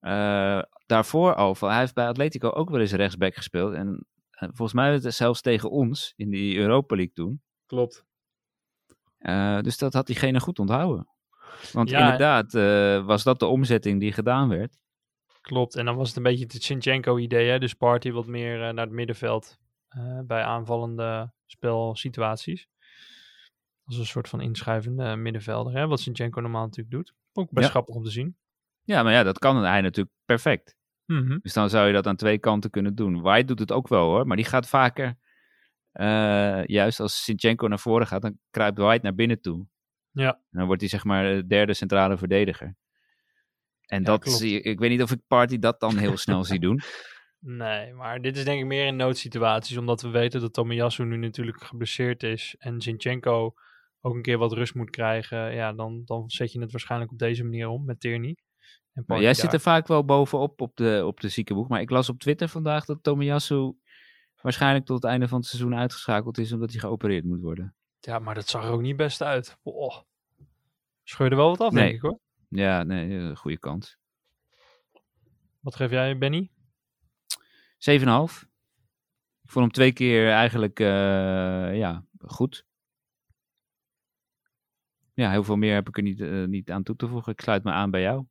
[0.00, 1.56] eh, daarvoor.
[1.56, 3.74] Van, hij heeft bij Atletico ook wel eens rechtsback gespeeld.
[3.74, 7.42] En eh, volgens mij was het zelfs tegen ons in die Europa League toen.
[7.66, 8.04] Klopt.
[9.18, 11.08] Eh, dus dat had diegene goed onthouden.
[11.72, 14.78] Want Ja, inderdaad eh, was dat de omzetting die gedaan werd.
[15.40, 15.76] Klopt.
[15.76, 17.58] En dan was het een beetje het Sinchenko-idee, hè?
[17.58, 22.68] Dus Party wat meer eh, naar het middenveld eh, bij aanvallende spelsituaties.
[23.84, 25.86] Als een soort van inschuivende middenvelder, hè?
[25.86, 27.14] Wat Sinchenko normaal natuurlijk doet.
[27.32, 27.70] Ook best Ja.
[27.72, 28.36] grappig om te zien.
[28.82, 30.76] Ja, maar ja, dat kan hij natuurlijk perfect.
[31.04, 31.38] Mhm.
[31.42, 33.20] Dus dan zou je dat aan twee kanten kunnen doen.
[33.20, 35.16] White doet het ook wel hoor, maar die gaat vaker.
[36.66, 39.66] juist als Sinchenko naar voren gaat, dan kruipt White naar binnen toe.
[40.16, 40.32] Ja.
[40.32, 42.76] En dan wordt hij zeg maar de derde centrale verdediger.
[43.86, 46.60] En Ja, dat zie ik weet niet of ik Party dat dan heel snel zie
[46.60, 46.80] doen.
[47.38, 51.16] Nee, maar dit is denk ik meer in noodsituaties, omdat we weten dat Tomiyasu nu
[51.16, 53.54] natuurlijk geblesseerd is en Zinchenko
[54.00, 55.54] ook een keer wat rust moet krijgen.
[55.54, 58.28] Ja, dan, dan zet je het waarschijnlijk op deze manier om met Tierney.
[58.28, 58.36] En
[58.92, 59.40] Maar Party jij daar.
[59.40, 61.68] zit er vaak wel bovenop op de, op de ziekenboeg.
[61.68, 63.72] Maar ik las op Twitter vandaag dat Tomiyasu
[64.40, 67.74] waarschijnlijk tot het einde van het seizoen uitgeschakeld is omdat hij geopereerd moet worden.
[68.06, 69.58] Ja, maar dat zag er ook niet best uit.
[69.62, 69.96] Oh.
[71.02, 71.82] Scheurde wel wat af, Nee.
[71.82, 72.18] denk ik hoor.
[72.48, 73.98] Ja, nee, eh, goede kans.
[73.98, 73.98] 7,5.
[75.60, 76.50] Wat geef jij, Benny?
[79.42, 82.66] Ik vond hem twee keer eigenlijk uh, ja, goed.
[85.14, 87.32] Ja, heel veel meer heb ik er niet, uh, niet aan toe te voegen.
[87.32, 88.26] Ik sluit me aan bij jou.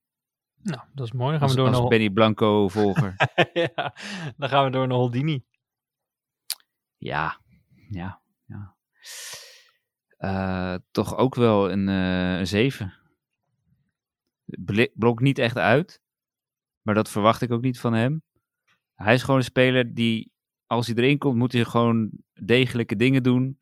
[0.62, 1.30] Nou, dat is mooi.
[1.30, 3.16] Dan gaan als, we door als naar Benny Blanco volger.
[3.76, 3.96] ja,
[4.38, 5.44] dan gaan we door naar Holdini.
[6.98, 7.40] Ja,
[7.90, 8.76] ja, ja.
[10.26, 12.94] Uh, toch ook wel een, uh, een 7.
[14.94, 16.02] Blok niet echt uit.
[16.82, 18.24] Maar dat verwacht ik ook niet van hem.
[18.96, 20.32] Hij is gewoon een speler die,
[20.66, 23.58] als hij erin komt, moet hij gewoon degelijke dingen doen.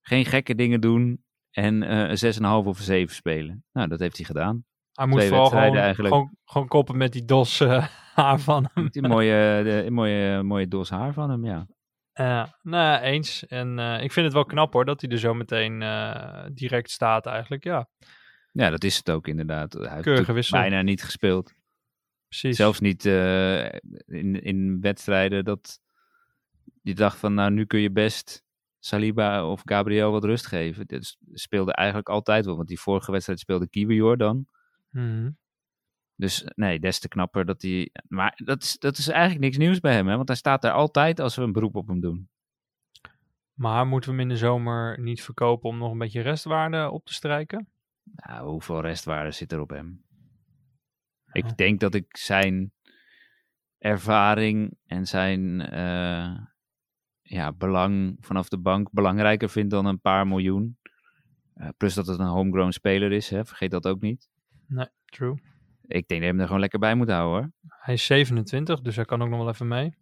[0.00, 1.24] Geen gekke dingen doen.
[1.50, 3.64] En uh, een 6,5 of een 7 spelen.
[3.72, 4.64] Nou, dat heeft hij gedaan.
[4.92, 8.88] Hij moet Twee vooral gewoon, gewoon, gewoon koppen met die dos uh, haar van hem.
[8.90, 11.66] Die mooie, de, mooie, mooie dos haar van hem, ja.
[12.14, 13.46] Ja, nou eens.
[13.46, 16.90] En uh, ik vind het wel knap hoor, dat hij er zo meteen uh, direct
[16.90, 17.88] staat eigenlijk, ja.
[18.52, 19.72] Ja, dat is het ook inderdaad.
[19.72, 21.54] Hij Keurige bijna niet gespeeld.
[22.28, 22.56] Precies.
[22.56, 23.64] Zelfs niet uh,
[24.06, 25.80] in, in wedstrijden dat
[26.82, 28.44] je dacht van, nou nu kun je best
[28.78, 30.86] Saliba of Gabriel wat rust geven.
[30.86, 34.46] Dat speelde eigenlijk altijd wel, want die vorige wedstrijd speelde Kiwior dan.
[34.90, 35.38] Mm -hmm.
[36.16, 37.90] Dus nee, des te knapper dat hij.
[38.08, 40.16] Maar dat is, dat is eigenlijk niks nieuws bij hem, hè?
[40.16, 42.28] want hij staat daar altijd als we een beroep op hem doen.
[43.54, 47.04] Maar moeten we hem in de zomer niet verkopen om nog een beetje restwaarde op
[47.04, 47.68] te strijken?
[48.02, 50.04] Nou, hoeveel restwaarde zit er op hem?
[51.32, 51.54] Ik oh.
[51.54, 52.72] denk dat ik zijn
[53.78, 56.38] ervaring en zijn uh,
[57.22, 60.78] ja, belang vanaf de bank belangrijker vind dan een paar miljoen.
[61.56, 63.44] Uh, plus dat het een homegrown speler is, hè?
[63.44, 64.28] vergeet dat ook niet.
[64.66, 65.38] Nee, true.
[65.86, 67.52] Ik denk dat je hem er gewoon lekker bij moet houden hoor.
[67.80, 69.94] Hij is 27, dus hij kan ook nog wel even mee.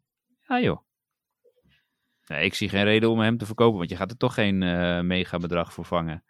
[0.49, 0.81] Ja joh.
[2.27, 4.63] Nee, ik zie geen reden om hem te verkopen, want je gaat er toch geen
[4.63, 6.25] uh, mega bedrag voor vangen.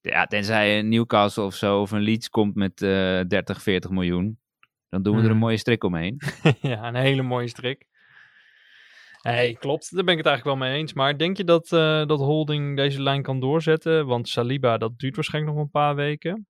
[0.00, 4.40] Ja, tenzij een Newcastle of zo of een Leeds komt met uh, 30, 40 miljoen.
[4.88, 5.28] Dan doen we Hmm.
[5.28, 6.20] er een mooie strik omheen.
[6.60, 7.86] ja, een hele mooie strik.
[9.20, 10.92] Hey, klopt, daar ben ik het eigenlijk wel mee eens.
[10.92, 14.06] Maar denk je dat, uh, dat Holding deze lijn kan doorzetten?
[14.06, 16.46] Want Saliba, dat duurt waarschijnlijk nog een paar weken.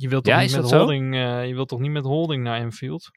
[0.00, 2.60] Je wilt toch, Ja, niet, met holding, uh, je wilt toch niet met Holding naar
[2.60, 3.10] Anfield?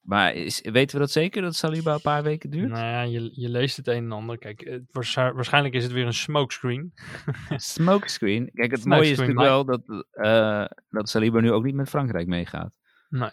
[0.00, 2.70] Maar is, weten we dat zeker, dat Saliba een paar weken duurt?
[2.70, 4.38] Nou ja, je, je leest het een en ander.
[4.38, 6.92] Kijk, het, waarsch- waarschijnlijk is het weer een smokescreen.
[7.74, 8.50] Smokescreen.
[8.52, 11.88] Kijk, het Smokescreen, mooie is natuurlijk wel dat, eh, dat Saliba nu ook niet met
[11.88, 12.78] Frankrijk meegaat.
[13.08, 13.30] Nee.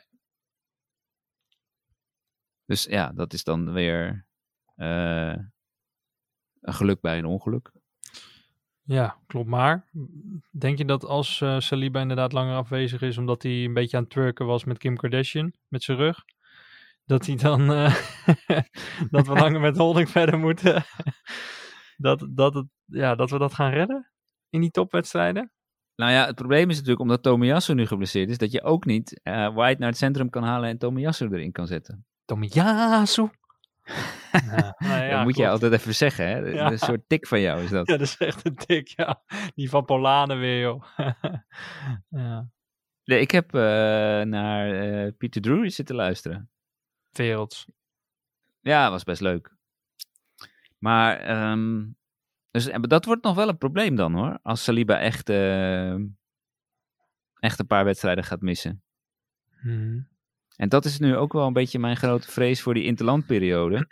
[2.66, 4.28] Dus ja, dat is dan weer
[4.76, 5.36] eh,
[6.62, 7.72] een geluk bij een ongeluk.
[8.90, 9.50] Ja, klopt.
[9.50, 9.90] Maar
[10.52, 14.04] denk je dat als eh, Saliba inderdaad langer afwezig is, omdat hij een beetje aan
[14.04, 16.24] het twerken was met Kim Kardashian, met zijn rug,
[17.06, 17.96] dat hij dan, eh,
[19.12, 20.84] dat we langer met Holding verder moeten,
[22.08, 24.12] dat, dat, het, ja, dat we dat gaan redden
[24.50, 25.52] in die topwedstrijden?
[25.96, 29.22] Nou ja, het probleem is natuurlijk, omdat Tomiyasu nu geblesseerd is, dat je ook niet
[29.24, 32.06] eh, White naar het centrum kan halen en Tomiyasu erin kan zetten.
[32.26, 33.30] Tomiyasu.
[34.32, 35.64] Ja, nou ja, dat moet je klopt.
[35.64, 36.38] altijd even zeggen, hè?
[36.38, 36.72] Ja.
[36.72, 37.88] Een soort tik van jou is dat.
[37.88, 39.22] Ja, dat is echt een tik, ja.
[39.56, 40.84] Die van Polanen weer, joh.
[42.10, 42.50] ja,
[43.10, 43.62] Nee, ik heb eh,
[44.22, 46.50] naar eh, Peter Drury zitten luisteren.
[47.12, 47.68] werelds.
[48.62, 49.56] Ja, was best leuk.
[50.78, 51.86] Maar ehm,
[52.52, 54.40] dus, dat wordt nog wel een probleem dan hoor.
[54.44, 55.94] Als Saliba echt, eh,
[57.40, 58.84] echt een paar wedstrijden gaat missen.
[59.62, 60.00] Mhm.
[60.60, 63.86] En dat is nu ook wel een beetje mijn grote vrees voor die interlandperiode.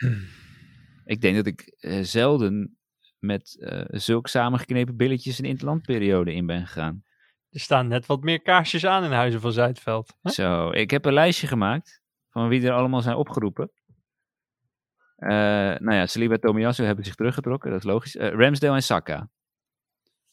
[1.05, 2.77] ik denk dat ik eh, zelden
[3.19, 7.03] met eh zulke samengeknepen billetjes een interlandperiode in ben gegaan.
[7.49, 10.13] Er staan net wat meer kaarsjes aan in Huizen van Zuidveld.
[10.21, 10.31] hè?
[10.31, 13.71] Zo, ik heb een lijstje gemaakt van wie er allemaal zijn opgeroepen.
[15.15, 15.29] Eh,
[15.79, 18.15] nou ja, Saliba Tomiyasu hebben zich teruggetrokken, dat is logisch.
[18.15, 19.29] Ramsdale en Saka.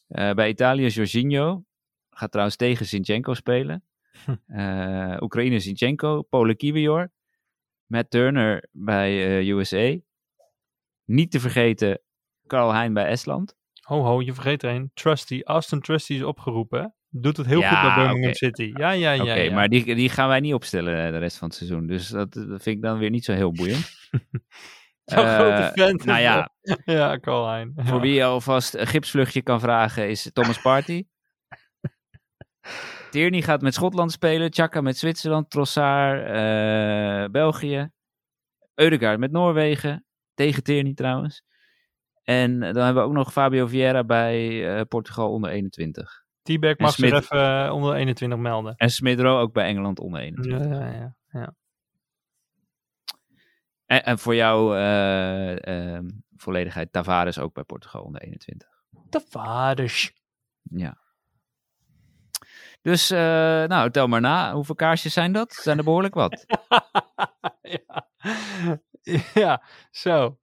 [0.07, 1.63] Eh, bij Italië Jorginho.
[2.09, 3.83] Gaat trouwens tegen Zinchenko spelen.
[4.47, 6.21] Eh, Oekraïne Zinchenko.
[6.21, 7.11] Polen Kiwior.
[7.85, 9.95] Matt Turner bij eh, USA.
[11.05, 12.01] Niet te vergeten
[12.47, 13.55] Karl Hein bij Estland.
[13.81, 14.91] Ho, ho, je vergeet er een.
[14.93, 15.41] Trusty.
[15.43, 16.81] Aston Trusty is opgeroepen.
[16.81, 16.87] hè?
[17.09, 18.33] Doet het heel Ja, goed bij Birmingham.
[18.33, 18.71] City.
[18.73, 19.21] Ja, ja, ja.
[19.21, 19.53] Oké, ja.
[19.53, 21.87] maar die, die gaan wij niet opstellen eh, de rest van het seizoen.
[21.87, 23.89] Dus dat, dat vind ik dan weer niet zo heel boeiend.
[25.05, 26.01] Eh, grote fan.
[26.05, 26.49] nou ja,
[26.85, 27.73] ja, Colijn.
[27.75, 31.03] Voor wie je alvast een gipsvluchtje kan vragen is Thomas Party.
[33.15, 34.53] Tierney gaat met Schotland spelen.
[34.53, 35.49] Chaka met Zwitserland.
[35.49, 37.89] Trossard eh, België.
[38.73, 40.05] Eudegaard met Noorwegen.
[40.33, 41.43] Tegen Tierney trouwens.
[42.23, 46.23] En dan hebben we ook nog Fabio Vieira bij eh, Portugal onder 21.
[46.41, 48.75] T-Bag mag Smit- zich even eh, onder 21 melden.
[48.75, 50.67] En Smidro ook bij Engeland onder 21.
[50.67, 51.15] Ja, ja, ja.
[51.27, 51.55] ja.
[53.85, 58.67] En, en voor jou eh, ehm, volledigheid Tavares ook bij Portugal onder 21.
[59.09, 60.13] De vaders.
[60.61, 61.03] Ja.
[62.85, 63.19] Dus, eh,
[63.63, 64.53] nou, tel maar na.
[64.53, 65.53] Hoeveel kaarsjes zijn dat?
[65.53, 66.45] Zijn er behoorlijk wat.
[67.85, 68.09] ja.
[69.33, 70.37] ja, zo.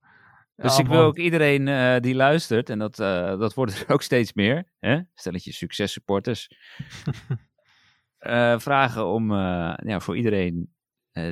[0.57, 1.07] Dus ik wil man.
[1.07, 5.01] ook iedereen eh, die luistert, en dat, eh, dat wordt er ook steeds meer, hè?
[5.15, 6.49] stelletje successupporters,
[8.19, 10.75] eh, vragen om ja, voor iedereen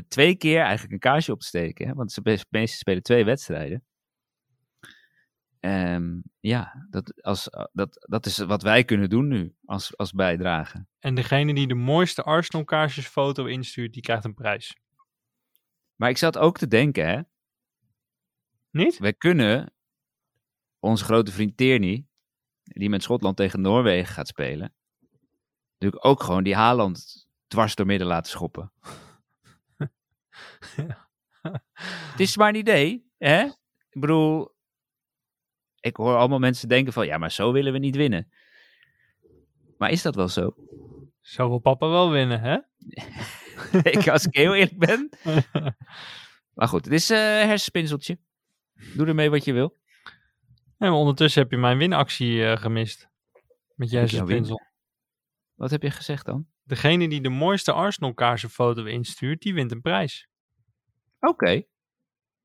[0.08, 1.86] twee keer eigenlijk een kaarsje op te steken.
[1.86, 1.94] Hè?
[1.94, 3.84] Want ze meesten spelen twee wedstrijden.
[5.60, 10.86] Ehm, ja, dat, als, dat, dat is wat wij kunnen doen nu als, als bijdrage.
[10.98, 14.76] En degene die de mooiste Arsenal kaarsjesfoto instuurt, die krijgt een prijs.
[15.94, 17.20] Maar ik zat ook te denken, hè?
[18.70, 18.98] Niet?
[18.98, 19.72] wij kunnen
[20.78, 22.06] onze grote vriend Tierney,
[22.62, 24.74] die met Schotland tegen Noorwegen gaat spelen,
[25.72, 28.72] natuurlijk ook gewoon die Haaland dwars door midden laten schoppen.
[32.10, 33.44] Het is maar een idee, hè?
[33.90, 34.54] Ik bedoel,
[35.80, 38.30] ik hoor allemaal mensen denken van, ja, maar zo willen we niet winnen.
[39.78, 40.54] Maar is dat wel zo?
[41.20, 42.58] Zo wil papa wel winnen, hè?
[43.98, 45.08] ik, als ik heel eerlijk ben.
[46.54, 48.18] Maar goed, het is een hersenspinseltje.
[48.94, 49.78] Doe ermee wat je wil.
[50.78, 53.08] En ondertussen heb je mijn winactie eh, gemist.
[53.74, 54.60] Met Heb ik Jesse jou win- Pinsel.
[55.54, 56.46] Wat heb je gezegd dan?
[56.62, 60.28] Degene die de mooiste Arsenal kaarsjesfoto instuurt, die wint een prijs.
[61.20, 61.62] Oké.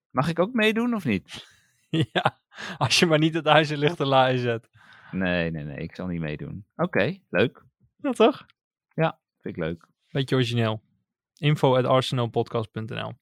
[0.09, 1.47] Mag ik ook meedoen of niet?
[2.13, 2.39] ja,
[2.77, 4.69] als je maar niet het huis in lichte laai zet.
[5.11, 6.65] Nee, nee, nee, ik zal niet meedoen.
[6.75, 7.63] Oké, leuk.
[8.01, 8.45] Ja, toch?
[9.41, 9.87] Vind ik leuk.
[10.11, 10.81] Beetje origineel.
[11.37, 13.13] Info at arsenalpodcast.nl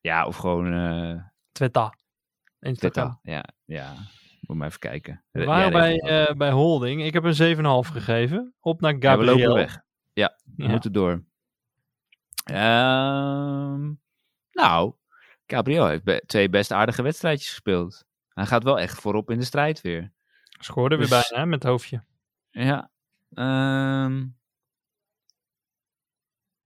[0.00, 1.94] Ja, of gewoon uh, Twitter.
[2.60, 3.18] Instagram.
[3.22, 3.32] Twitter.
[3.32, 3.94] Ja, ja.
[4.40, 5.24] Moet maar even kijken.
[5.30, 7.02] We waren bij, eh, bij Holding.
[7.04, 8.54] Ik heb een 7,5 gegeven.
[8.60, 9.36] Op naar Ja, we Gabriel.
[9.36, 9.82] lopen weg.
[10.12, 10.68] Ja, we Ja.
[10.68, 11.24] moeten door.
[12.44, 13.92] Ehm,
[14.52, 14.94] nou,
[15.46, 18.04] Gabriel heeft be- twee best aardige wedstrijdjes gespeeld.
[18.28, 20.12] Hij gaat wel echt voorop in de strijd weer.
[20.58, 22.04] Scoorde weer Dus- bijna hè, met het hoofdje.
[22.50, 22.90] Ja.
[23.30, 24.26] Ehm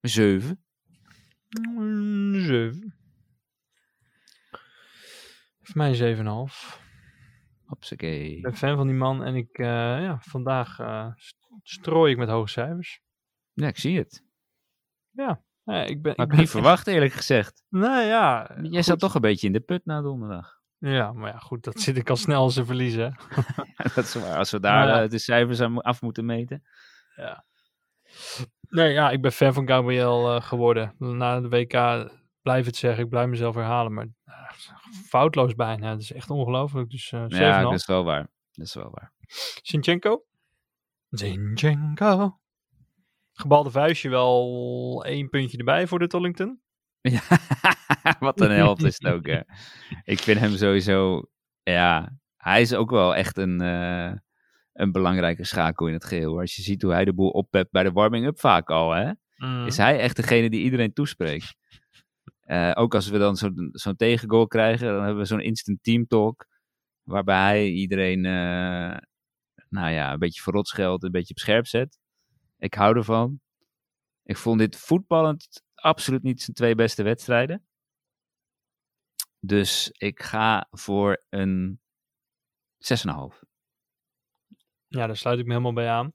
[0.00, 0.64] zeven.
[1.60, 2.94] Mm, Zeven.
[5.62, 5.94] Voor mij een
[6.50, 6.80] 7,5.
[7.64, 8.36] Hopsakee.
[8.36, 9.66] Ik ben fan van die man en ik, eh,
[10.02, 13.00] ja, vandaag eh, st- strooi ik met hoge cijfers.
[13.52, 14.24] Ja, ik zie het.
[15.10, 16.12] Ja, ik ben...
[16.12, 17.62] Ik ik niet verwacht, eerlijk gezegd.
[17.68, 18.50] Nou ja.
[18.62, 18.84] Jij goed.
[18.84, 20.58] zat toch een beetje in de put na donderdag.
[20.78, 23.16] Ja, maar ja, goed, dat zit ik al snel als ze verliezen.
[23.94, 24.36] dat is waar.
[24.36, 25.02] Als we daar ja.
[25.02, 26.62] eh, de cijfers aan af moeten meten.
[28.68, 30.94] Nee, ja, ik ben fan van Gabriel eh, geworden.
[30.98, 31.72] Na de WK
[32.42, 34.34] blijf het zeggen, ik blijf mezelf herhalen, maar eh,
[35.06, 35.90] foutloos bijna.
[35.90, 36.90] Dat is echt ongelooflijk.
[36.90, 37.26] Dus 7,5.
[37.26, 38.30] Ja, dat is wel waar.
[38.52, 39.12] Dat is wel waar.
[39.62, 40.24] Zinchenko?
[41.10, 42.38] Zinchenko.
[43.40, 46.60] Gebalde vuistje wel één puntje erbij voor de Tollington.
[48.02, 49.40] Ja, wat een held is het ook, hè.
[50.12, 51.22] Ik vind hem sowieso...
[51.62, 54.12] Ja, hij is ook wel echt een, eh,
[54.72, 56.40] een belangrijke schakel in het geheel.
[56.40, 59.12] Als je ziet hoe hij de boel oppept bij de warming-up vaak al, hè.
[59.36, 59.66] Mm.
[59.66, 61.54] Is hij echt degene die iedereen toespreekt.
[62.40, 66.06] Eh, ook als we dan zo'n zo'n tegengoal krijgen, dan hebben we zo'n instant team
[66.06, 66.46] talk.
[67.02, 68.96] Waarbij hij iedereen, eh,
[69.68, 71.98] nou ja, een beetje verrot scheldt, een beetje op scherp zet.
[72.58, 73.40] Ik hou ervan.
[74.22, 77.66] Ik vond dit voetballend absoluut niet zijn twee beste wedstrijden.
[79.40, 81.80] Dus ik ga voor een
[82.78, 83.42] 6,5.
[84.86, 86.12] Ja, daar sluit ik me helemaal bij aan.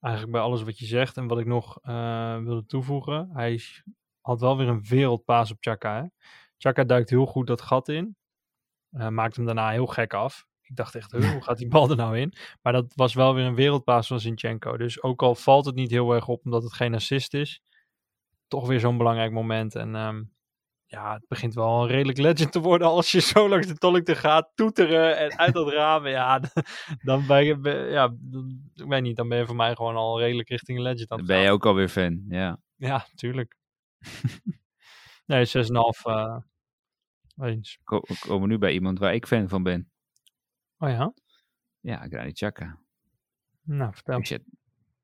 [0.00, 1.16] Eigenlijk bij alles wat je zegt.
[1.16, 3.30] En wat ik nog eh, wilde toevoegen.
[3.32, 3.60] Hij
[4.20, 6.02] had wel weer een wereldpaas op Chaka.
[6.02, 6.08] Hè?
[6.58, 8.16] Chaka duikt heel goed dat gat in.
[8.90, 10.46] Eh, maakt hem daarna heel gek af.
[10.66, 12.32] Ik dacht echt, "Huh, hoe gaat die bal er nou in?
[12.62, 14.76] Maar dat was wel weer een wereldpaas van Zinchenko.
[14.76, 17.62] Dus ook al valt het niet heel erg op omdat het geen assist is.
[18.48, 19.74] Toch weer zo'n belangrijk moment.
[19.74, 20.22] En ehm,
[20.86, 24.16] ja, het begint wel een redelijk legend te worden als je zo langs de Tollington
[24.16, 26.06] gaat, toeteren en uit dat raam.
[26.06, 26.40] Ja,
[27.02, 30.20] dan ben je, ja, dan- ik weet niet, dan ben je voor mij gewoon al
[30.20, 32.60] redelijk richting een legend aan Dan ben je ook alweer fan, ja.
[32.76, 33.56] Ja, tuurlijk.
[35.26, 35.52] nee, 6,5
[36.04, 36.36] eh
[37.40, 37.78] eens.
[37.84, 39.92] Ko- We komen nu bij iemand waar ik fan van ben.
[40.84, 41.14] Oh ja?
[41.80, 42.78] Ja, Granit Xhaka.
[43.62, 44.40] Nou, vertel.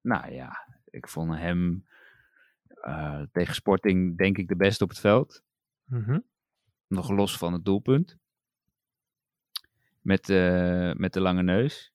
[0.00, 1.86] Nou ja, ik vond hem
[2.66, 5.42] eh, tegen Sporting denk ik de beste op het veld.
[5.84, 6.20] Mhm.
[6.86, 8.16] Nog los van het doelpunt.
[10.00, 11.92] Met, eh, met de lange neus.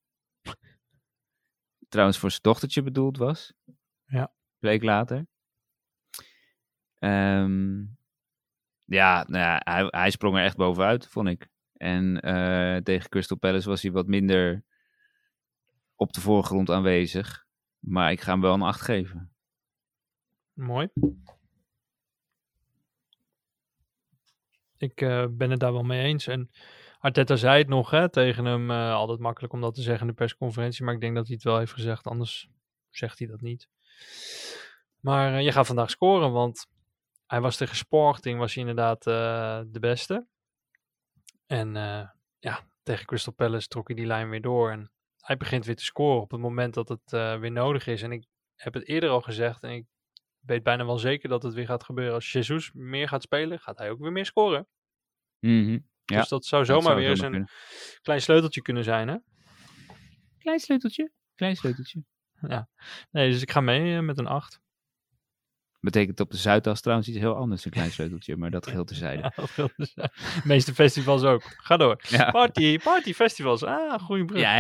[1.90, 3.54] Trouwens voor zijn dochtertje bedoeld was.
[4.06, 4.34] Ja.
[4.60, 5.28] Bleek later.
[7.00, 7.84] Ehm,
[8.86, 11.54] ja, nou ja hij, hij sprong er echt bovenuit, vond ik.
[11.86, 14.64] En eh, tegen Crystal Palace was hij wat minder
[15.96, 17.46] op de voorgrond aanwezig.
[17.80, 19.32] Maar ik ga hem wel een 8 geven.
[20.54, 20.90] Mooi.
[24.78, 26.28] Ik eh, ben het daar wel mee eens.
[26.28, 26.52] En
[27.00, 28.72] Arteta zei het nog hè, tegen hem.
[28.72, 30.86] eh, altijd makkelijk om dat te zeggen in de persconferentie.
[30.86, 32.08] Maar ik denk dat hij het wel heeft gezegd.
[32.08, 32.50] Anders
[32.90, 33.70] zegt hij dat niet.
[35.00, 36.32] Maar je gaat vandaag scoren.
[36.32, 36.68] Want
[37.26, 38.40] hij was tegen Sporting.
[38.40, 39.04] Was hij inderdaad
[39.74, 40.28] de beste.
[41.46, 44.72] En eh, ja, tegen Crystal Palace trok hij die lijn weer door.
[44.72, 48.02] En hij begint weer te scoren op het moment dat het eh, weer nodig is.
[48.02, 48.26] En ik
[48.56, 49.64] heb het eerder al gezegd.
[49.64, 49.86] En ik
[50.40, 52.14] weet bijna wel zeker dat het weer gaat gebeuren.
[52.14, 54.68] Als Jesus meer gaat spelen, gaat hij ook weer meer scoren.
[55.40, 55.80] Mhm.
[56.06, 57.50] Ja, dus dat zou Dat zomaar zou weer eens een kunnen.
[58.02, 59.08] klein sleuteltje kunnen zijn.
[59.08, 59.18] Hè?
[60.38, 61.12] Klein sleuteltje.
[61.36, 62.04] Klein sleuteltje.
[63.12, 64.60] Nee, dus ik ga mee eh, met een 8.
[65.86, 69.32] Betekent op de Zuidas trouwens iets heel anders, een klein sleuteltje, maar dat geheel terzijde.
[69.96, 70.04] Ja.
[70.04, 71.42] De meeste festivals ook.
[71.44, 72.02] Ga door.
[72.08, 72.32] Ja.
[72.32, 73.64] Party, party festivals.
[73.64, 74.40] Ah, goede brug.
[74.42, 74.56] Ja.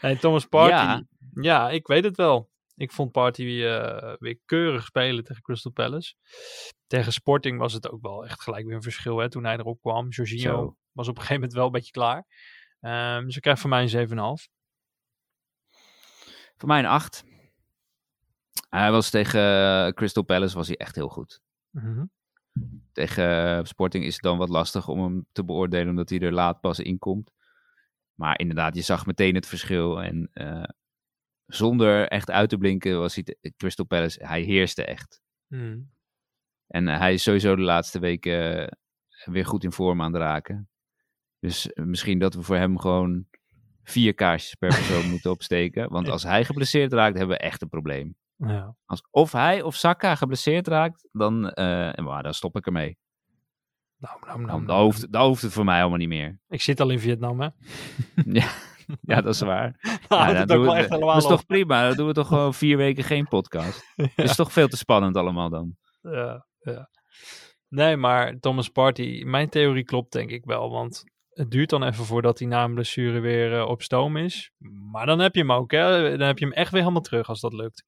[0.00, 0.74] Nee, Thomas Party.
[0.74, 1.02] Ja.
[1.34, 1.70] Ja.
[1.70, 2.50] ik weet het wel.
[2.76, 6.14] Ik vond Party eh, weer keurig spelen tegen Crystal Palace.
[6.86, 9.80] Tegen Sporting was het ook wel echt gelijk weer een verschil hè, toen hij erop
[9.80, 10.08] kwam.
[10.08, 10.76] Jorginho Zo.
[10.92, 12.26] was op een gegeven moment wel een beetje klaar.
[12.80, 14.14] Ehm dus ik krijg van mij een 7,5.
[16.56, 17.24] Voor mij een 8.
[18.74, 21.40] Hij was tegen eh, Crystal Palace was hij echt heel goed.
[21.70, 22.04] Mhm.
[22.92, 26.32] Tegen eh, Sporting is het dan wat lastig om hem te beoordelen, omdat hij er
[26.32, 27.30] laat pas in komt.
[28.14, 30.02] Maar inderdaad, je zag meteen het verschil.
[30.02, 30.62] En eh,
[31.46, 35.20] zonder echt uit te blinken was hij te- Crystal Palace, hij heerste echt.
[35.46, 35.80] Mhm.
[36.66, 38.68] En hij is sowieso de laatste weken
[39.24, 40.68] weer goed in vorm aan het raken.
[41.38, 43.26] Dus misschien dat we voor hem gewoon
[43.82, 45.90] vier kaarsjes per persoon moeten opsteken.
[45.90, 48.16] Want als hij geblesseerd raakt, hebben we echt een probleem.
[48.46, 48.74] Ja.
[48.84, 52.98] Als of hij of Saka geblesseerd raakt, dan, eh, maar dan stop ik ermee.
[53.96, 54.66] Nou, nou, nou, Dan, nou.
[54.66, 56.40] dan, hoeft, dan hoeft het voor mij allemaal niet meer.
[56.48, 57.48] Ik zit al in Vietnam, hè?
[58.40, 58.48] ja,
[59.00, 59.74] ja, dat is waar.
[60.08, 61.30] Ja, doen we- helemaal dat is op.
[61.30, 61.86] toch prima.
[61.88, 63.92] Dan doen we toch gewoon vier weken geen podcast.
[63.94, 65.76] Het is toch veel te spannend allemaal dan.
[66.00, 66.90] Ja, ja.
[67.68, 70.70] Nee, maar Thomas Party, mijn theorie klopt denk ik wel.
[70.70, 74.50] Want het duurt dan even voordat hij na een blessure weer eh, op stoom is.
[74.92, 76.10] Maar dan heb je hem ook, hè?
[76.16, 77.84] Dan heb je hem echt weer helemaal terug als dat lukt.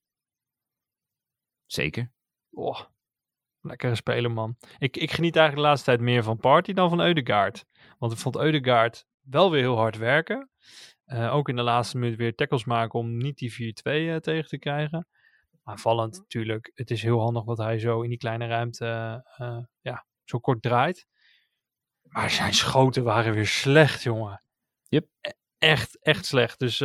[1.66, 2.12] Zeker.
[2.50, 2.80] Oh,
[3.60, 4.56] lekkere speler, man.
[4.78, 7.64] Ik, ik geniet eigenlijk de laatste tijd meer van Party dan van Eudegaard.
[7.98, 10.50] Want ik vond Eudegaard wel weer heel hard werken.
[11.04, 14.48] Eh, ook in de laatste minuut weer tackles maken om niet die 4-2 eh, tegen
[14.48, 15.06] te krijgen.
[15.62, 16.70] Aanvallend natuurlijk.
[16.74, 20.62] Het is heel handig wat hij zo in die kleine ruimte eh, ja, zo kort
[20.62, 21.06] draait.
[22.02, 24.42] Maar zijn schoten waren weer slecht, jongen.
[24.88, 25.06] Yep.
[25.20, 26.58] E- Echt, echt slecht.
[26.58, 26.76] Dus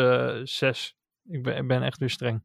[0.58, 0.96] zes.
[1.24, 2.44] Ik ben, ik ben echt weer streng.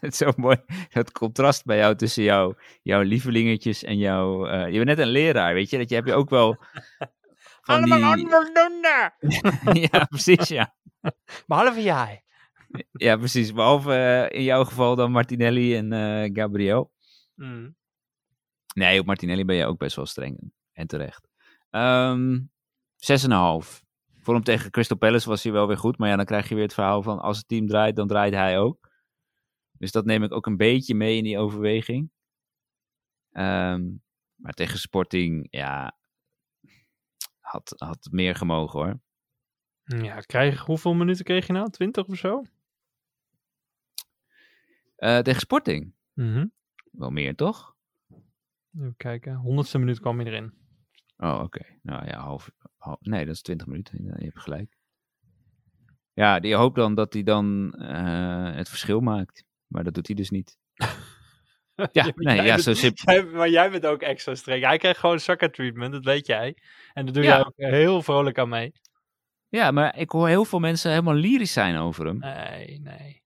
[0.00, 0.56] Het is zo mooi.
[0.88, 4.46] Het contrast bij jou tussen jou, jouw lievelingetjes en jouw...
[4.46, 5.78] eh, je bent net een leraar, weet je?
[5.78, 6.56] Dat je heb je ook wel...
[7.60, 7.92] Van die...
[9.90, 10.74] ja, precies, ja.
[11.46, 12.24] Behalve jij.
[12.92, 13.52] Ja, precies.
[13.52, 16.92] Behalve eh, in jouw geval dan Martinelli en eh, Gabriel.
[17.34, 17.76] Mm.
[18.74, 20.52] Nee, op Martinelli ben je ook best wel streng.
[20.72, 21.28] En terecht.
[21.70, 22.38] Ehm
[23.00, 23.82] 6,5.
[24.22, 25.98] Voor hem tegen Crystal Palace was hij wel weer goed.
[25.98, 28.34] Maar ja, dan krijg je weer het verhaal van als het team draait, dan draait
[28.34, 28.89] hij ook.
[29.80, 32.10] Dus dat neem ik ook een beetje mee in die overweging.
[33.30, 33.90] Ehm,
[34.34, 35.98] maar tegen Sporting, ja,
[37.40, 39.00] had, had meer gemogen hoor.
[40.02, 41.70] Ja, krijg, hoeveel minuten kreeg je nou?
[41.70, 42.42] 20 of zo?
[44.96, 46.46] Eh, tegen Sporting, Mhm.
[46.92, 47.76] wel meer toch?
[48.76, 49.34] Even kijken.
[49.34, 50.54] Honderdste minuut kwam hij erin.
[51.16, 51.78] Oh, oké.
[51.82, 54.04] Nou ja, half, half- Nee, dat is 20 minuten.
[54.04, 54.78] Je hebt gelijk.
[56.12, 59.44] Ja, die hoopt dan dat hij dan eh, het verschil maakt.
[59.70, 60.56] Maar dat doet hij dus niet.
[61.92, 63.14] Ja, nee, jij ja, bent- zo simpel.
[63.14, 64.64] jij- maar jij bent ook extra streng.
[64.64, 66.56] Hij krijgt gewoon sucker treatment, dat weet jij.
[66.92, 67.28] En daar doe Ja.
[67.36, 68.72] jij ook heel vrolijk aan mee.
[69.48, 72.18] Ja, maar ik hoor heel veel mensen helemaal lyrisch zijn over hem.
[72.18, 73.22] Nee, nee.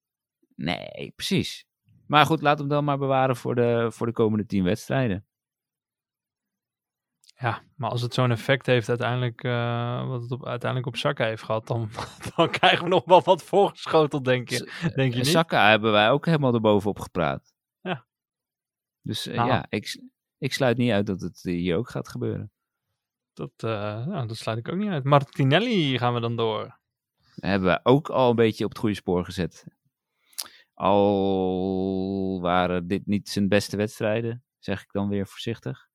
[0.57, 1.65] Nee, precies.
[2.07, 5.27] Maar goed, laat hem dan maar bewaren voor de, voor de komende tien wedstrijden.
[7.39, 11.25] Ja, maar als het zo'n effect heeft uiteindelijk, eh, wat het op, uiteindelijk op Saka
[11.25, 11.91] heeft gehad, dan,
[12.37, 14.59] dan krijgen we nog wel wat voorgeschoteld, denk je.
[14.81, 15.27] Denk je En niet?
[15.27, 17.55] Saka hebben wij ook helemaal erbovenop gepraat.
[17.81, 18.07] Ja.
[19.01, 19.49] Dus eh, Nou.
[19.49, 20.03] ja, ik,
[20.39, 22.53] ik sluit niet uit dat het hier ook gaat gebeuren.
[23.33, 25.05] Dat, eh, nou, dat sluit ik ook niet uit.
[25.05, 26.79] Martinelli gaan we dan door.
[27.35, 29.67] hebben we ook al een beetje op het goede spoor gezet.
[30.75, 35.89] Al waren dit niet zijn beste wedstrijden, zeg ik dan weer voorzichtig.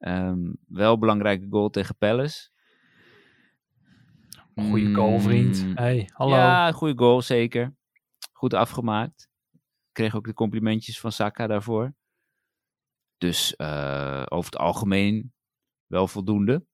[0.00, 2.48] Ehm, wel belangrijke goal tegen Palace.
[4.54, 5.64] Goeie goal, vriend.
[5.64, 6.34] Mm, Hey, hallo.
[6.36, 7.74] Ja, een goede goal, zeker.
[8.32, 9.28] Goed afgemaakt.
[9.92, 11.94] Kreeg ook de complimentjes van Saka daarvoor.
[13.18, 15.32] Dus eh, over het algemeen
[15.86, 16.66] wel voldoende.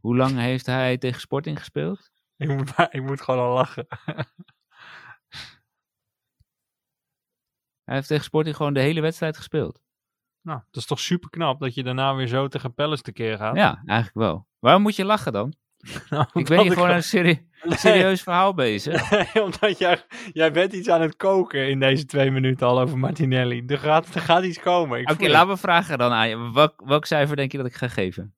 [0.00, 2.10] Hoe lang heeft hij tegen Sporting gespeeld?
[2.36, 3.86] Ik, moet, ik moet gewoon al lachen.
[7.84, 9.82] Hij heeft tegen Sporting gewoon de hele wedstrijd gespeeld.
[10.48, 13.56] Nou, dat is toch super knap dat je daarna weer zo tegen Palace tekeer gaat.
[13.56, 14.46] Ja, eigenlijk wel.
[14.58, 15.52] Waarom moet je lachen dan?
[16.10, 17.78] Nou, Ik ben hier gewoon een serie- Nee.
[17.78, 19.10] serieus verhaal bezig.
[19.10, 22.98] Nee, omdat jij, jij bent iets aan het koken in deze twee minuten al over
[22.98, 23.62] Martinelli.
[23.66, 25.10] Er gaat, er gaat iets komen.
[25.10, 26.50] Oké, laten we vragen dan aan je.
[26.52, 28.34] Welk, welk cijfer denk je dat ik ga geven?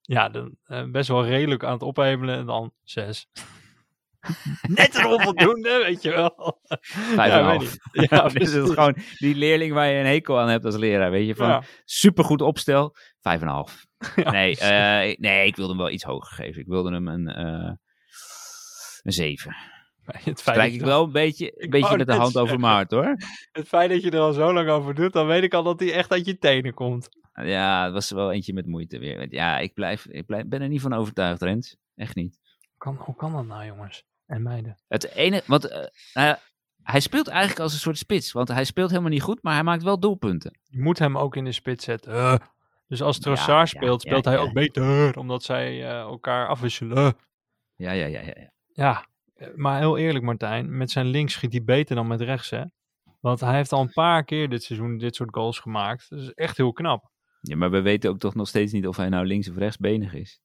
[0.00, 3.28] Ja, dan, eh, best wel redelijk aan het ophemelen en dan zes.
[4.68, 6.60] Net een onvoldoende, weet je wel.
[7.14, 7.78] Vijf Ja, weet.
[8.10, 8.70] Ja, Dit is precies.
[8.74, 11.10] gewoon die leerling waar je een hekel aan hebt als leraar.
[11.10, 11.62] Weet je, van Ja.
[11.84, 13.86] supergoed opstel, vijf en een half.
[14.16, 16.60] Ja, nee, eh, nee, ik wilde hem wel iets hoger geven.
[16.60, 17.72] Ik wilde hem een, eh
[19.02, 19.56] een zeven.
[20.04, 22.90] het, feit Strijk ik wel een beetje, een beetje met de hand over mijn hart
[22.90, 23.16] hoor.
[23.52, 25.80] het feit dat je er al zo lang over doet, dan weet ik al dat
[25.80, 27.08] hij echt uit je tenen komt.
[27.42, 29.26] Ja, het was wel eentje met moeite weer.
[29.34, 31.76] Ja, ik, blijf, ik blijf, ben er niet van overtuigd, Rens.
[31.94, 32.38] Echt niet.
[32.78, 34.04] Kan, hoe kan dat nou, jongens
[34.34, 34.78] en meiden?
[34.88, 36.36] Het ene, want eh, nou
[36.82, 38.32] hij speelt eigenlijk als een soort spits.
[38.32, 40.58] Want hij speelt helemaal niet goed, maar hij maakt wel doelpunten.
[40.64, 42.12] Je moet hem ook in de spits zetten.
[42.12, 42.34] Eh.
[42.88, 47.16] Dus als Trossard ja, speelt, ja, speelt hij ook beter, omdat zij eh, elkaar afwisselen.
[47.76, 48.32] Ja, ja, ja, ja.
[48.36, 48.52] ja.
[48.72, 49.06] Ja,
[49.54, 52.64] maar heel eerlijk Martijn, met zijn links schiet hij beter dan met rechts, hè?
[53.20, 56.10] Want hij heeft al een paar keer dit seizoen dit soort goals gemaakt.
[56.10, 57.10] Dat is echt heel knap.
[57.40, 60.14] Ja, maar we weten ook toch nog steeds niet of hij nou links of rechtsbenig
[60.14, 60.40] is.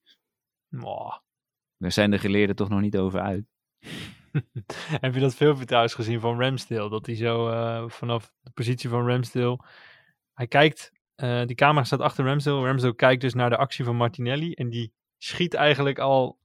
[1.77, 3.45] Daar zijn de geleerden toch nog niet over uit.
[5.01, 6.89] Heb je dat filmpje trouwens gezien van Ramsdale?
[6.89, 9.59] Dat hij zo eh, vanaf de positie van Ramsdale...
[10.33, 12.65] Hij kijkt, eh, die camera staat achter Ramsdale.
[12.65, 14.53] Ramsdale kijkt dus naar de actie van Martinelli.
[14.53, 16.39] En die schiet eigenlijk al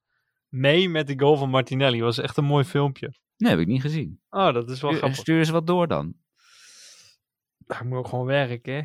[0.48, 1.96] mee met de goal van Martinelli.
[1.98, 3.14] Dat was echt een mooi filmpje.
[3.36, 4.20] Nee, heb ik niet gezien.
[4.30, 5.18] Oh, dat is wel Stuur, grappig.
[5.18, 6.14] stuur eens wat door dan.
[7.66, 8.82] Hij moet ook gewoon werken, hè?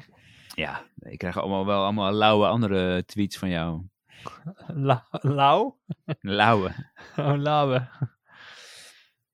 [0.56, 3.84] Ja, ik krijg allemaal wel allemaal lauwe andere tweets van jou.
[4.88, 5.74] La Lau?
[6.20, 6.72] Lauwe.
[7.18, 7.90] Oh, lauwe.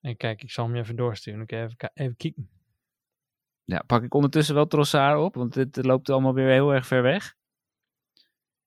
[0.05, 1.41] En kijk, ik zal hem je even doorsturen.
[1.41, 2.49] Oké, even, even kijken.
[3.63, 7.01] Ja, pak ik ondertussen wel Trossard op, want dit loopt allemaal weer heel erg ver
[7.01, 7.35] weg.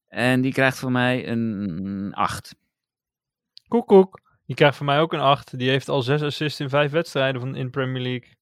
[0.06, 2.56] En die krijgt van mij een 8.
[3.68, 4.20] Koek, koek.
[4.46, 5.58] Die krijgt van mij ook een 8.
[5.58, 8.36] Die heeft al 6 assists in 5 wedstrijden van, in Premier League.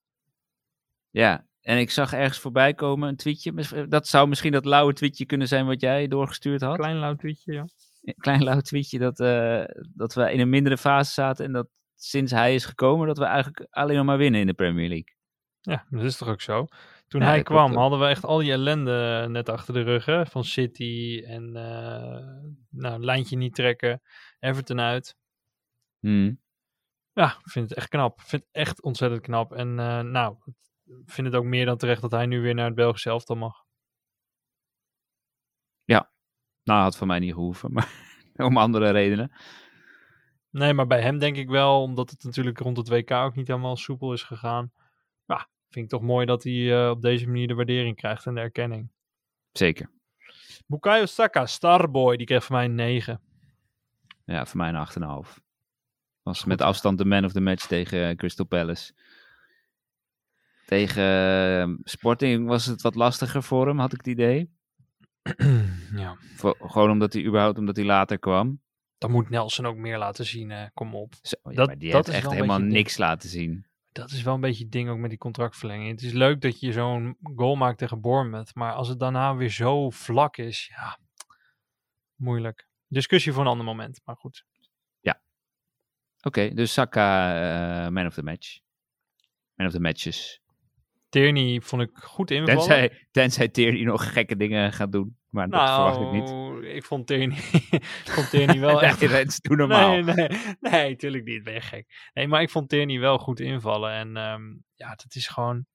[1.11, 3.53] Ja, en ik zag ergens voorbij komen een tweetje.
[3.53, 6.77] Mis- Dat zou misschien dat lauwe tweetje kunnen zijn wat jij doorgestuurd had.
[6.77, 7.67] Klein lauw tweetje, ja.
[8.03, 11.45] Een klein lauw tweetje dat, eh, dat we in een mindere fase zaten.
[11.45, 14.55] En dat sinds hij is gekomen, dat we eigenlijk alleen nog maar winnen in de
[14.55, 15.15] Premier League.
[15.61, 16.67] Ja, dat is toch ook zo.
[17.07, 17.77] Toen Ja, hij kwam, ook.
[17.77, 20.05] hadden we echt al die ellende net achter de rug.
[20.05, 20.27] Hè?
[20.27, 24.03] Van City en eh nou, lijntje niet trekken.
[24.39, 25.17] Everton uit.
[25.99, 26.41] Hmm.
[27.13, 28.21] Ja, ik vind het echt knap.
[28.21, 29.53] Ik vind het echt ontzettend knap.
[29.53, 30.37] En eh, nou,
[30.85, 33.37] ik vind het ook meer dan terecht dat hij nu weer naar het Belgische elftal
[33.37, 33.65] mag.
[36.67, 37.93] Nou, had van mij niet gehoeven, maar
[38.37, 39.33] om andere redenen.
[40.51, 43.47] Nee, maar bij hem denk ik wel, omdat het natuurlijk rond het WK ook niet
[43.47, 44.73] helemaal soepel is gegaan.
[45.27, 48.35] Ja, vind ik toch mooi dat hij eh, op deze manier de waardering krijgt en
[48.35, 48.91] de erkenning.
[49.53, 49.91] Zeker.
[50.67, 53.21] Bukayo Saka, Starboy, die kreeg van mij een 9.
[54.25, 55.45] Ja, voor mij een 8,5.
[56.23, 58.93] Was met afstand de man of the match tegen eh, Crystal Palace.
[60.67, 61.03] Tegen
[61.61, 64.51] eh, Sporting was het wat lastiger voor hem, had ik het idee.
[66.03, 66.17] ja.
[66.37, 68.61] Voor- gewoon omdat hij überhaupt omdat hij later kwam.
[68.99, 70.71] Dan moet Nelson ook meer laten zien, hè.
[70.71, 71.15] kom op.
[71.23, 73.67] Zo, ja, Dat- maar die dat heeft echt helemaal niks laten zien.
[73.93, 75.91] Dat is wel een beetje het ding ook met die contractverlenging.
[75.91, 79.51] Het is leuk dat je zo'n goal maakt tegen Bournemouth, maar als het daarna weer
[79.51, 80.99] zo vlak is, ja,
[82.15, 82.69] moeilijk.
[82.89, 84.45] Discussie voor een ander moment, maar goed.
[86.27, 88.59] Oké, dus Saka, eh, man of the match.
[89.55, 90.41] Man of the matches.
[91.09, 92.59] Tierney vond ik goed invallen.
[92.59, 95.17] Tenzij, tenzij Tierney nog gekke dingen gaat doen.
[95.37, 96.65] Maar dat nou, verwacht ik niet.
[96.75, 97.37] ik vond Tierney,
[97.71, 99.01] ik vond Tierney wel echt...
[99.01, 99.91] Nee, doe normaal.
[99.91, 100.29] Nee, nee,
[100.61, 101.43] nee, tuurlijk niet.
[101.43, 102.11] Ben je gek.
[102.15, 103.91] Nee, maar ik vond Tierney wel goed invallen.
[103.93, 104.43] En ehm,
[104.75, 105.67] ja, het is gewoon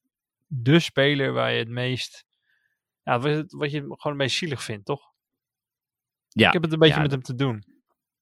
[0.48, 2.26] de speler waar je het meest...
[3.04, 5.12] Ja, wat, je- wat je gewoon een beetje zielig vindt, toch?
[6.30, 7.64] Ja, Ik heb het een beetje ja, met dat- hem te doen.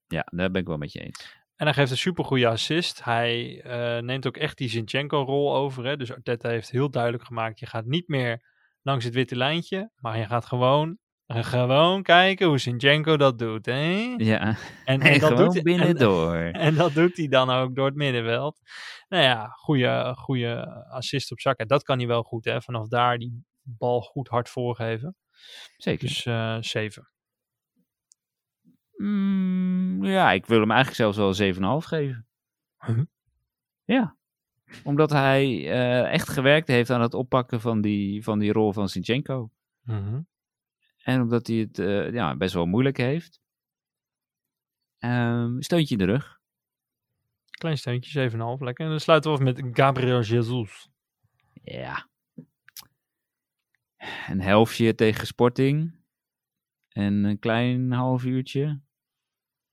[0.07, 1.37] ja, daar ben ik wel met je eens.
[1.55, 3.03] En hij geeft een supergoeie assist.
[3.03, 5.85] Hij eh, neemt ook echt die Zinchenko-rol over.
[5.85, 5.97] Hè?
[5.97, 7.59] Dus Arteta heeft heel duidelijk gemaakt...
[7.59, 8.47] je gaat niet meer
[8.81, 9.91] langs het witte lijntje...
[9.95, 10.97] maar je gaat gewoon,
[11.33, 13.65] gewoon kijken hoe Zinchenko dat doet.
[13.65, 14.13] Hè?
[14.17, 14.55] Ja, En,
[14.85, 16.35] en, en dat doet hij- binnendoor.
[16.35, 18.59] En, en dat doet hij dan ook door het middenveld.
[19.07, 21.67] Nou ja, goede, goede assist op zakken.
[21.67, 22.61] Dat kan hij wel goed, hè?
[22.61, 25.15] Vanaf daar die bal goed hard voorgeven.
[25.77, 26.07] Zeker.
[26.07, 27.11] Dus eh 7.
[28.95, 32.27] Mm, ja, ik wil hem eigenlijk zelfs wel een 7,5 geven.
[32.85, 33.01] Huh?
[33.83, 34.17] Ja.
[34.83, 38.89] Omdat hij eh, echt gewerkt heeft aan het oppakken van die, van die rol van
[38.89, 39.49] Sinchenko.
[41.03, 43.41] En omdat hij het eh, ja, best wel moeilijk heeft.
[44.97, 46.39] Ehm, steuntje in de rug.
[47.49, 48.61] Klein steuntje, 7,5.
[48.61, 48.85] Lekker.
[48.85, 50.89] En dan sluiten we af met Gabriel Jesus.
[51.63, 52.09] Ja.
[54.27, 55.97] Een helftje tegen Sporting.
[56.89, 58.81] En een klein half uurtje.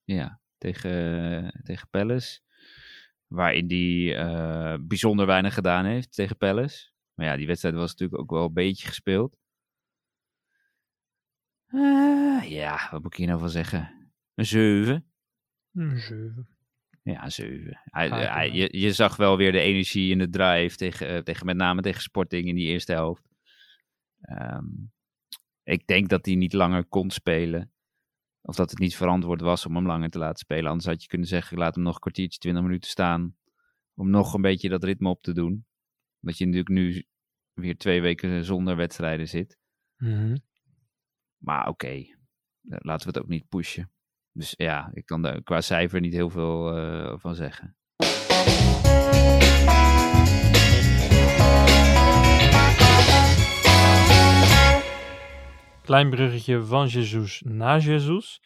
[0.05, 0.41] Ja.
[0.59, 2.41] tegen, tegen Palace.
[3.27, 6.91] Waarin hij eh, bijzonder weinig gedaan heeft tegen Palace.
[7.14, 9.37] Maar ja, die wedstrijd was natuurlijk ook wel een beetje gespeeld.
[11.67, 14.11] Eh, ja, wat moet ik hier nou van zeggen?
[14.35, 15.11] Een 7.
[15.73, 16.49] Een zeven.
[17.03, 17.81] Ja, een 7.
[17.85, 21.47] Hij, hij- je, je zag wel weer de energie in de drive tegen, eh, tegen
[21.47, 23.29] met name tegen Sporting in die eerste helft.
[24.21, 24.64] Ehm,
[25.62, 27.71] ik denk dat hij niet langer kon spelen.
[28.43, 30.67] Of dat het niet verantwoord was om hem langer te laten spelen.
[30.71, 33.37] Anders had je kunnen zeggen, laat hem nog een kwartiertje, 20 minuten staan.
[33.95, 35.67] Om nog een beetje dat ritme op te doen.
[36.21, 37.05] Omdat je natuurlijk nu
[37.53, 39.59] weer twee weken zonder wedstrijden zit.
[39.97, 40.37] Mhm.
[41.47, 42.07] Maar oké, eh,
[42.62, 43.92] laten we het ook niet pushen.
[44.32, 47.76] Dus ja, ik kan daar qua cijfer niet heel veel eh, van zeggen.
[55.82, 58.42] Klein bruggetje van Jesus naar Jesus.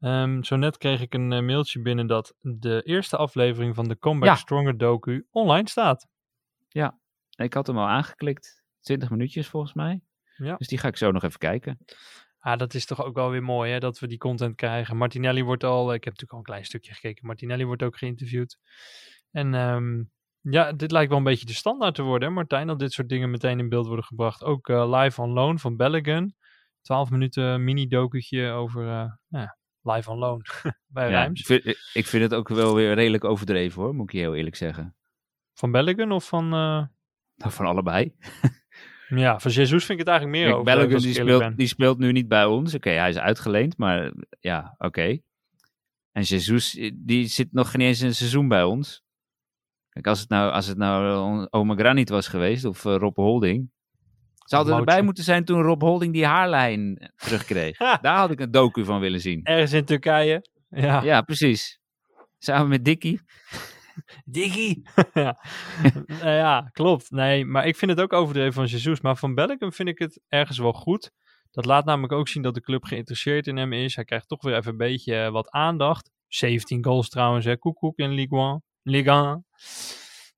[0.00, 3.98] Ehm, zo net kreeg ik een eh, mailtje binnen dat de eerste aflevering van de
[3.98, 4.34] Comeback Ja.
[4.34, 6.08] Stronger docu online staat.
[7.36, 8.64] Ik had hem al aangeklikt.
[8.80, 10.02] 20 minuutjes volgens mij.
[10.36, 10.56] Ja.
[10.56, 11.78] Dus die ga ik zo nog even kijken.
[12.40, 14.96] Ah, dat is toch ook wel weer mooi hè, dat we die content krijgen.
[14.96, 18.58] Martinelli wordt al, ik heb natuurlijk al een klein stukje gekeken, Martinelli wordt ook geïnterviewd.
[19.30, 20.02] En ehm,
[20.40, 23.08] ja, dit lijkt wel een beetje de standaard te worden, hè, Martijn, dat dit soort
[23.08, 24.44] dingen meteen in beeld worden gebracht.
[24.44, 26.34] Ook eh, live on loan van Belligan.
[26.80, 30.42] 12 minuten mini-dokutje over eh, ja, live on loan
[30.86, 31.42] bij Ja, ik, Rijms.
[31.42, 34.56] vind, ik vind het ook wel weer redelijk overdreven hoor, moet ik je heel eerlijk
[34.56, 34.96] zeggen.
[35.54, 36.44] Van Belligan of van...
[36.44, 36.84] eh,
[37.34, 38.14] Nou, van allebei.
[39.18, 40.94] ja, van Jesus vind ik het eigenlijk meer over.
[40.94, 42.74] Als die speelt, die speelt nu niet bij ons.
[42.74, 45.18] Oké, hij is uitgeleend, maar ja, oké.
[46.12, 49.02] En Jesus, die zit nog geen eens een seizoen bij ons.
[49.88, 53.16] Kijk, als het nou, als het nou eh, Oma Granit was geweest, of eh, Rob
[53.16, 53.70] Holding.
[54.44, 57.76] Ze hadden erbij moeten zijn toen Rob Holding die haarlijn terugkreeg.
[58.00, 59.44] Daar had ik een docu van willen zien.
[59.44, 60.44] Ergens in Turkije.
[60.68, 61.02] Ja.
[61.02, 61.80] Ja, precies.
[62.38, 63.20] Samen met Dickie.
[64.24, 64.82] Diggy.
[65.14, 65.40] ja.
[66.06, 67.10] Nou ja, klopt.
[67.10, 69.00] Nee, maar ik vind het ook overdreven van Jesus.
[69.00, 71.10] Maar van Bellingham vind ik het ergens wel goed.
[71.50, 73.94] Dat laat namelijk ook zien dat de club geïnteresseerd in hem is.
[73.94, 76.10] Hij krijgt toch weer even een beetje eh, wat aandacht.
[76.28, 77.56] 17 goals trouwens, hè.
[77.58, 78.62] Koekoek in Ligue 1.
[78.82, 79.46] Ligue 1.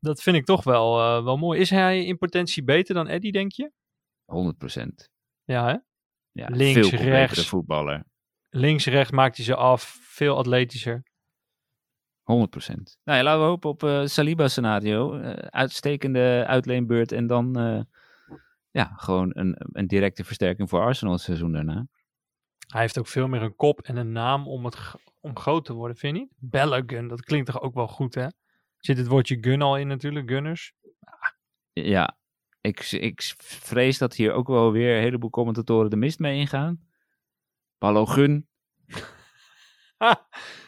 [0.01, 1.61] Dat vind ik toch wel, eh, wel mooi.
[1.61, 3.73] Is hij in potentie beter dan Eddie, denk je?
[4.25, 5.11] 100%.
[5.45, 5.77] Ja, hè?
[6.33, 7.49] Ja, Links, veel rechts.
[7.49, 7.95] voetballer.
[7.95, 8.11] 100%.
[8.51, 9.99] Links, rechts maakt hij ze af.
[10.01, 11.03] Veel atletischer.
[13.05, 15.19] Nou ja, laten we hopen op eh Saliba scenario.
[15.19, 17.81] Eh, uitstekende uitleenbeurt en dan eh,
[18.71, 21.87] ja, gewoon een, een directe versterking voor Arsenal het seizoen daarna.
[22.67, 25.73] Hij heeft ook veel meer een kop en een naam om, het, om groot te
[25.73, 26.33] worden, vind je niet?
[26.37, 28.27] Bellegun, dat klinkt toch ook wel goed, hè?
[28.79, 30.73] Zit het woordje gun al in natuurlijk, gunners?
[31.73, 32.19] Ja,
[32.61, 36.81] ik, ik vrees dat hier ook wel weer een heleboel commentatoren de mist mee ingaan.
[37.79, 38.49] Balogun.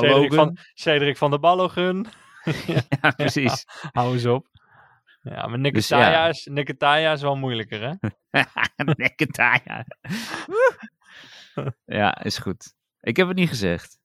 [0.00, 2.06] Cedric van, Cedric van de Ballogun.
[3.00, 3.64] Ja, precies.
[3.92, 4.48] Hou eens op.
[5.22, 6.28] Ja, maar Dus Nikitaya, ja.
[6.28, 8.08] is, Nikitaya is wel moeilijker, hè?
[8.96, 9.84] Neketaya.
[11.84, 12.74] ja, is goed.
[13.00, 13.98] Ik heb het niet gezegd.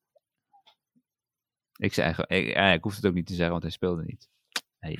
[1.75, 4.29] Ik zei ik, ik hoef het ook niet te zeggen, want hij speelde niet.
[4.79, 4.99] Nee,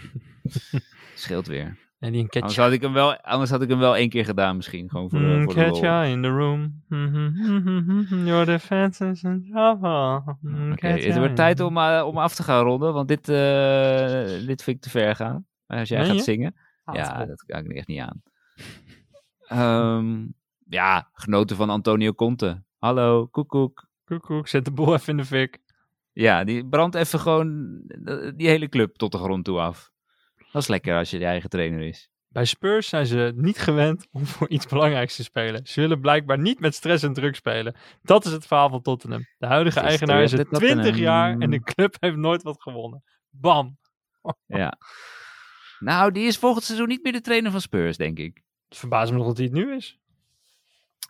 [1.15, 1.86] scheelt weer.
[1.99, 2.63] En die een Anders catcha.
[2.63, 5.19] had ik hem wel, anders had ik hem wel één keer gedaan misschien, gewoon voor
[5.19, 5.69] de, Mm, voor de lol.
[5.71, 6.83] catcha in the room.
[8.25, 10.35] Your defense is in trouble.
[10.41, 14.63] Mm, het wordt tijd om, eh, om af te gaan ronden, want dit, eh, dit
[14.63, 15.45] vind ik te ver gaan.
[15.67, 16.21] Als jij gaat je?
[16.21, 16.55] zingen.
[16.83, 18.21] Haat ja, dat kan ik echt niet aan.
[19.47, 20.25] Ehm,
[20.69, 22.63] ja, genoten van Antonio Conte.
[22.77, 23.87] Hallo, koekoek.
[24.05, 25.59] Koekoek, zet de boel even in de fik.
[26.11, 29.91] Ja, die brandt even gewoon eh, die hele club tot de grond toe af.
[30.51, 32.09] Dat is lekker als je je eigen trainer is.
[32.27, 35.67] Bij Spurs zijn ze niet gewend om voor iets belangrijks te spelen.
[35.67, 37.75] Ze willen blijkbaar niet met stress en druk spelen.
[38.01, 39.25] Dat is het verhaal van Tottenham.
[39.37, 40.79] De huidige is eigenaar is de- er de Tottenham.
[40.81, 43.03] 20 jaar en de club heeft nooit wat gewonnen.
[43.29, 43.77] Bam.
[44.45, 44.77] Ja.
[45.79, 48.41] Nou, die is volgend seizoen niet meer de trainer van Spurs, denk ik.
[48.69, 49.99] Het verbaast me nog dat hij het nu is.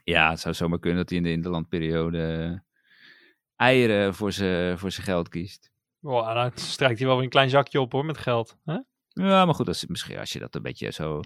[0.04, 2.60] Ja, het zou zomaar kunnen dat hij in de interlandperiode eh,
[3.56, 5.72] eieren voor zijn voor zijn geld kiest.
[6.00, 8.58] Wow, dan strijkt hij wel weer een klein zakje op hoor, met geld.
[8.66, 8.78] Hè?
[9.18, 11.22] Ja, maar goed, als, misschien als je dat een beetje zo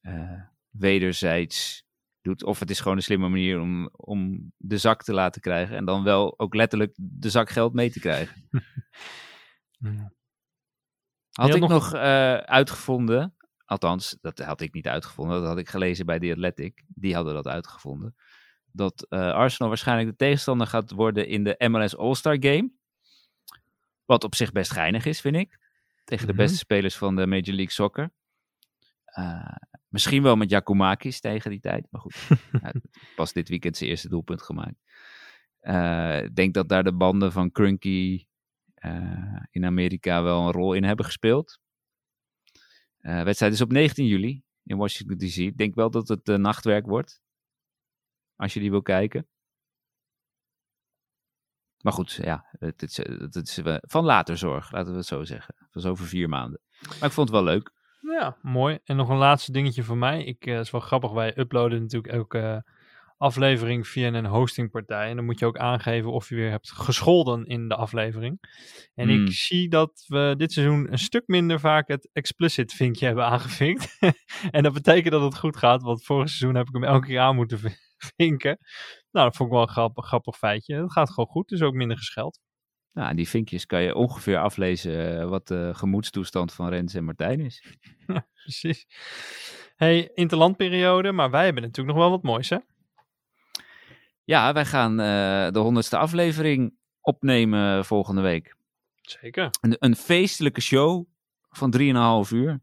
[0.00, 1.84] eh, wederzijds
[2.22, 2.44] doet.
[2.44, 5.76] Of het is gewoon een slimme manier om, om de zak te laten krijgen.
[5.76, 8.48] En dan wel ook letterlijk de zak geld mee te krijgen.
[11.30, 13.34] Had had ik nog- nog, eh, uitgevonden,
[13.64, 16.84] althans, dat had ik niet uitgevonden, dat had ik gelezen bij The Athletic.
[16.88, 18.16] Die hadden dat uitgevonden.
[18.72, 22.70] Dat eh, Arsenal waarschijnlijk de tegenstander gaat worden in de MLS All-Star Game.
[24.04, 25.58] Wat op zich best geinig is, vind ik.
[26.06, 26.42] Tegen de Mhm.
[26.42, 28.10] beste spelers van de Major League Soccer.
[29.04, 29.56] Eh,
[29.88, 32.28] misschien wel met Jakumakis tegen die tijd, maar goed.
[33.16, 34.82] Pas dit weekend zijn eerste doelpunt gemaakt.
[35.60, 38.26] Eh, Ik denk dat daar de banden van Crunky
[38.74, 41.58] eh, in Amerika wel een rol in hebben gespeeld.
[42.98, 45.36] Wedstrijd is op 19 juli in Washington DC.
[45.36, 47.20] Ik denk wel dat het nachtwerk wordt.
[48.36, 49.28] Als je die wil kijken.
[51.86, 55.06] Maar goed, ja, het, is, eh, het is eh, van later zorg, laten we het
[55.06, 55.54] zo zeggen.
[55.70, 56.60] Dat is over vier maanden.
[56.80, 57.70] Maar ik vond het wel leuk.
[58.00, 58.78] Ja, mooi.
[58.84, 60.24] En nog een laatste dingetje voor mij.
[60.24, 62.72] Ik, eh, is wel grappig, wij uploaden natuurlijk elke eh,
[63.16, 65.10] aflevering via een hostingpartij.
[65.10, 68.38] En dan moet je ook aangeven of je weer hebt gescholden in de aflevering.
[68.94, 69.24] En Hmm.
[69.24, 73.98] ik zie dat we dit seizoen een stuk minder vaak het explicit vinkje hebben aangevinkt.
[74.50, 77.20] en dat betekent dat het goed gaat, want vorig seizoen heb ik hem elke keer
[77.20, 77.58] aan moeten
[78.16, 78.58] vinken.
[79.16, 80.82] Nou, dat vond ik wel een grappig, grappig feitje.
[80.82, 82.40] Het gaat gewoon goed, dus ook minder gescheld.
[82.92, 87.40] Nou, die vinkjes kan je ongeveer aflezen eh, wat de gemoedstoestand van Rens en Martijn
[87.40, 87.64] is.
[88.42, 88.86] Precies.
[89.76, 92.58] Hey, interlandperiode, maar wij hebben natuurlijk nog wel wat moois, hè?
[94.24, 98.56] Ja, wij gaan eh, de honderdste aflevering opnemen volgende week.
[99.00, 99.50] Zeker.
[99.60, 101.06] Een, een feestelijke show
[101.48, 101.74] van
[102.26, 102.60] 3,5 uur.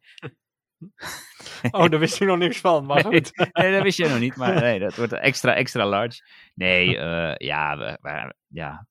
[1.71, 3.31] Oh, daar wist ik nog niks van, maar Nee, goed.
[3.61, 6.21] nee, dat wist jij nog niet, maar nee, dat wordt extra, extra large.
[6.55, 8.88] Nee, eh, ja, we, we- ja,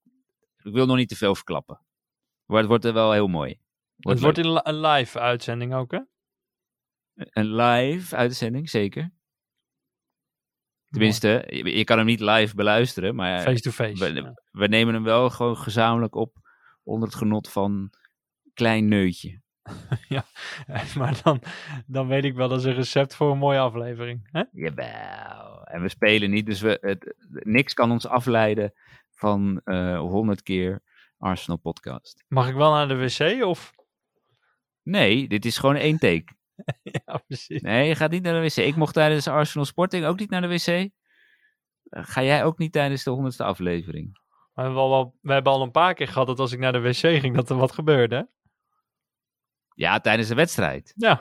[0.63, 1.81] ik wil nog niet te veel verklappen.
[2.47, 3.59] Maar het wordt er wel heel mooi.
[3.97, 6.01] Het wordt in li- een live uitzending ook, hè?
[7.15, 9.11] Een live uitzending, zeker.
[10.91, 14.13] Tenminste, je, je kan hem niet live beluisteren, maar Face-to-face.
[14.13, 16.37] we, we nemen hem wel gewoon gezamenlijk op
[16.83, 17.93] onder het genot van
[18.55, 19.42] klein neutje.
[20.99, 21.43] maar dan,
[21.87, 24.29] dan weet ik wel, dat is een recept voor een mooie aflevering.
[24.31, 24.43] Hè?
[24.53, 25.65] Jawel.
[25.65, 28.73] En we spelen niet, dus we, het, niks kan ons afleiden
[29.11, 30.83] van eh 100 keer
[31.19, 32.25] Arsenal podcast.
[32.29, 33.73] Mag ik wel naar de wc of?
[34.83, 36.33] Nee, dit is gewoon één take.
[37.05, 37.63] ja, precies.
[37.63, 38.57] Nee, je gaat niet naar de wc.
[38.57, 40.67] Ik mocht tijdens Arsenal Sporting ook niet naar de wc.
[40.67, 40.91] Eh,
[41.91, 44.21] Ga jij ook niet tijdens de honderdste aflevering?
[44.55, 46.73] Maar we, hebben al, we hebben al een paar keer gehad dat als ik naar
[46.73, 48.17] de wc ging, dat er wat gebeurde.
[48.17, 48.23] Hè?
[49.75, 50.93] Ja, tijdens de wedstrijd.
[50.97, 51.21] Ja.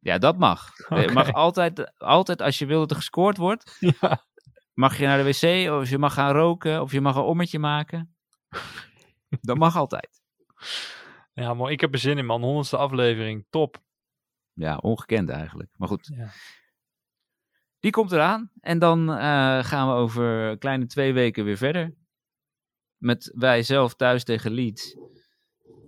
[0.00, 0.76] Ja, dat mag.
[0.76, 1.12] Je Oké.
[1.12, 4.24] mag altijd, altijd, als je wil dat er gescoord wordt, Ja.
[4.74, 7.58] mag je naar de wc of je mag gaan roken of je mag een ommetje
[7.58, 8.14] maken.
[9.40, 10.20] Dat mag altijd.
[11.32, 11.72] ja, mooi.
[11.72, 12.42] Ik heb er zin in, man.
[12.42, 13.46] Honderdste aflevering.
[13.50, 13.82] Top.
[14.52, 15.70] Ja, ongekend eigenlijk.
[15.76, 16.28] Maar goed, Ja.
[17.80, 18.50] die komt eraan.
[18.60, 21.94] En dan eh, gaan we over kleine twee weken weer verder.
[22.96, 24.96] Met wij zelf thuis tegen Leeds.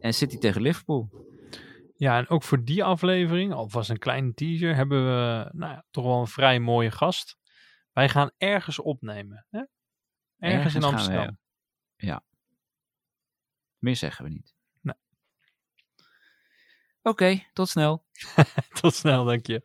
[0.01, 1.31] En City tegen Liverpool.
[2.03, 6.05] Ja, en ook voor die aflevering, alvast een kleine teaser, hebben we nou ja, toch
[6.05, 7.39] wel een vrij mooie gast.
[7.93, 9.47] Wij gaan ergens opnemen.
[9.51, 9.63] Hè?
[10.39, 11.39] Ergens, in gaan we, Amsterdam.
[13.79, 14.55] Meer zeggen we niet.
[14.81, 14.95] Nee.
[17.03, 18.07] Oké, tot snel.
[18.81, 19.63] Tot snel, denk je.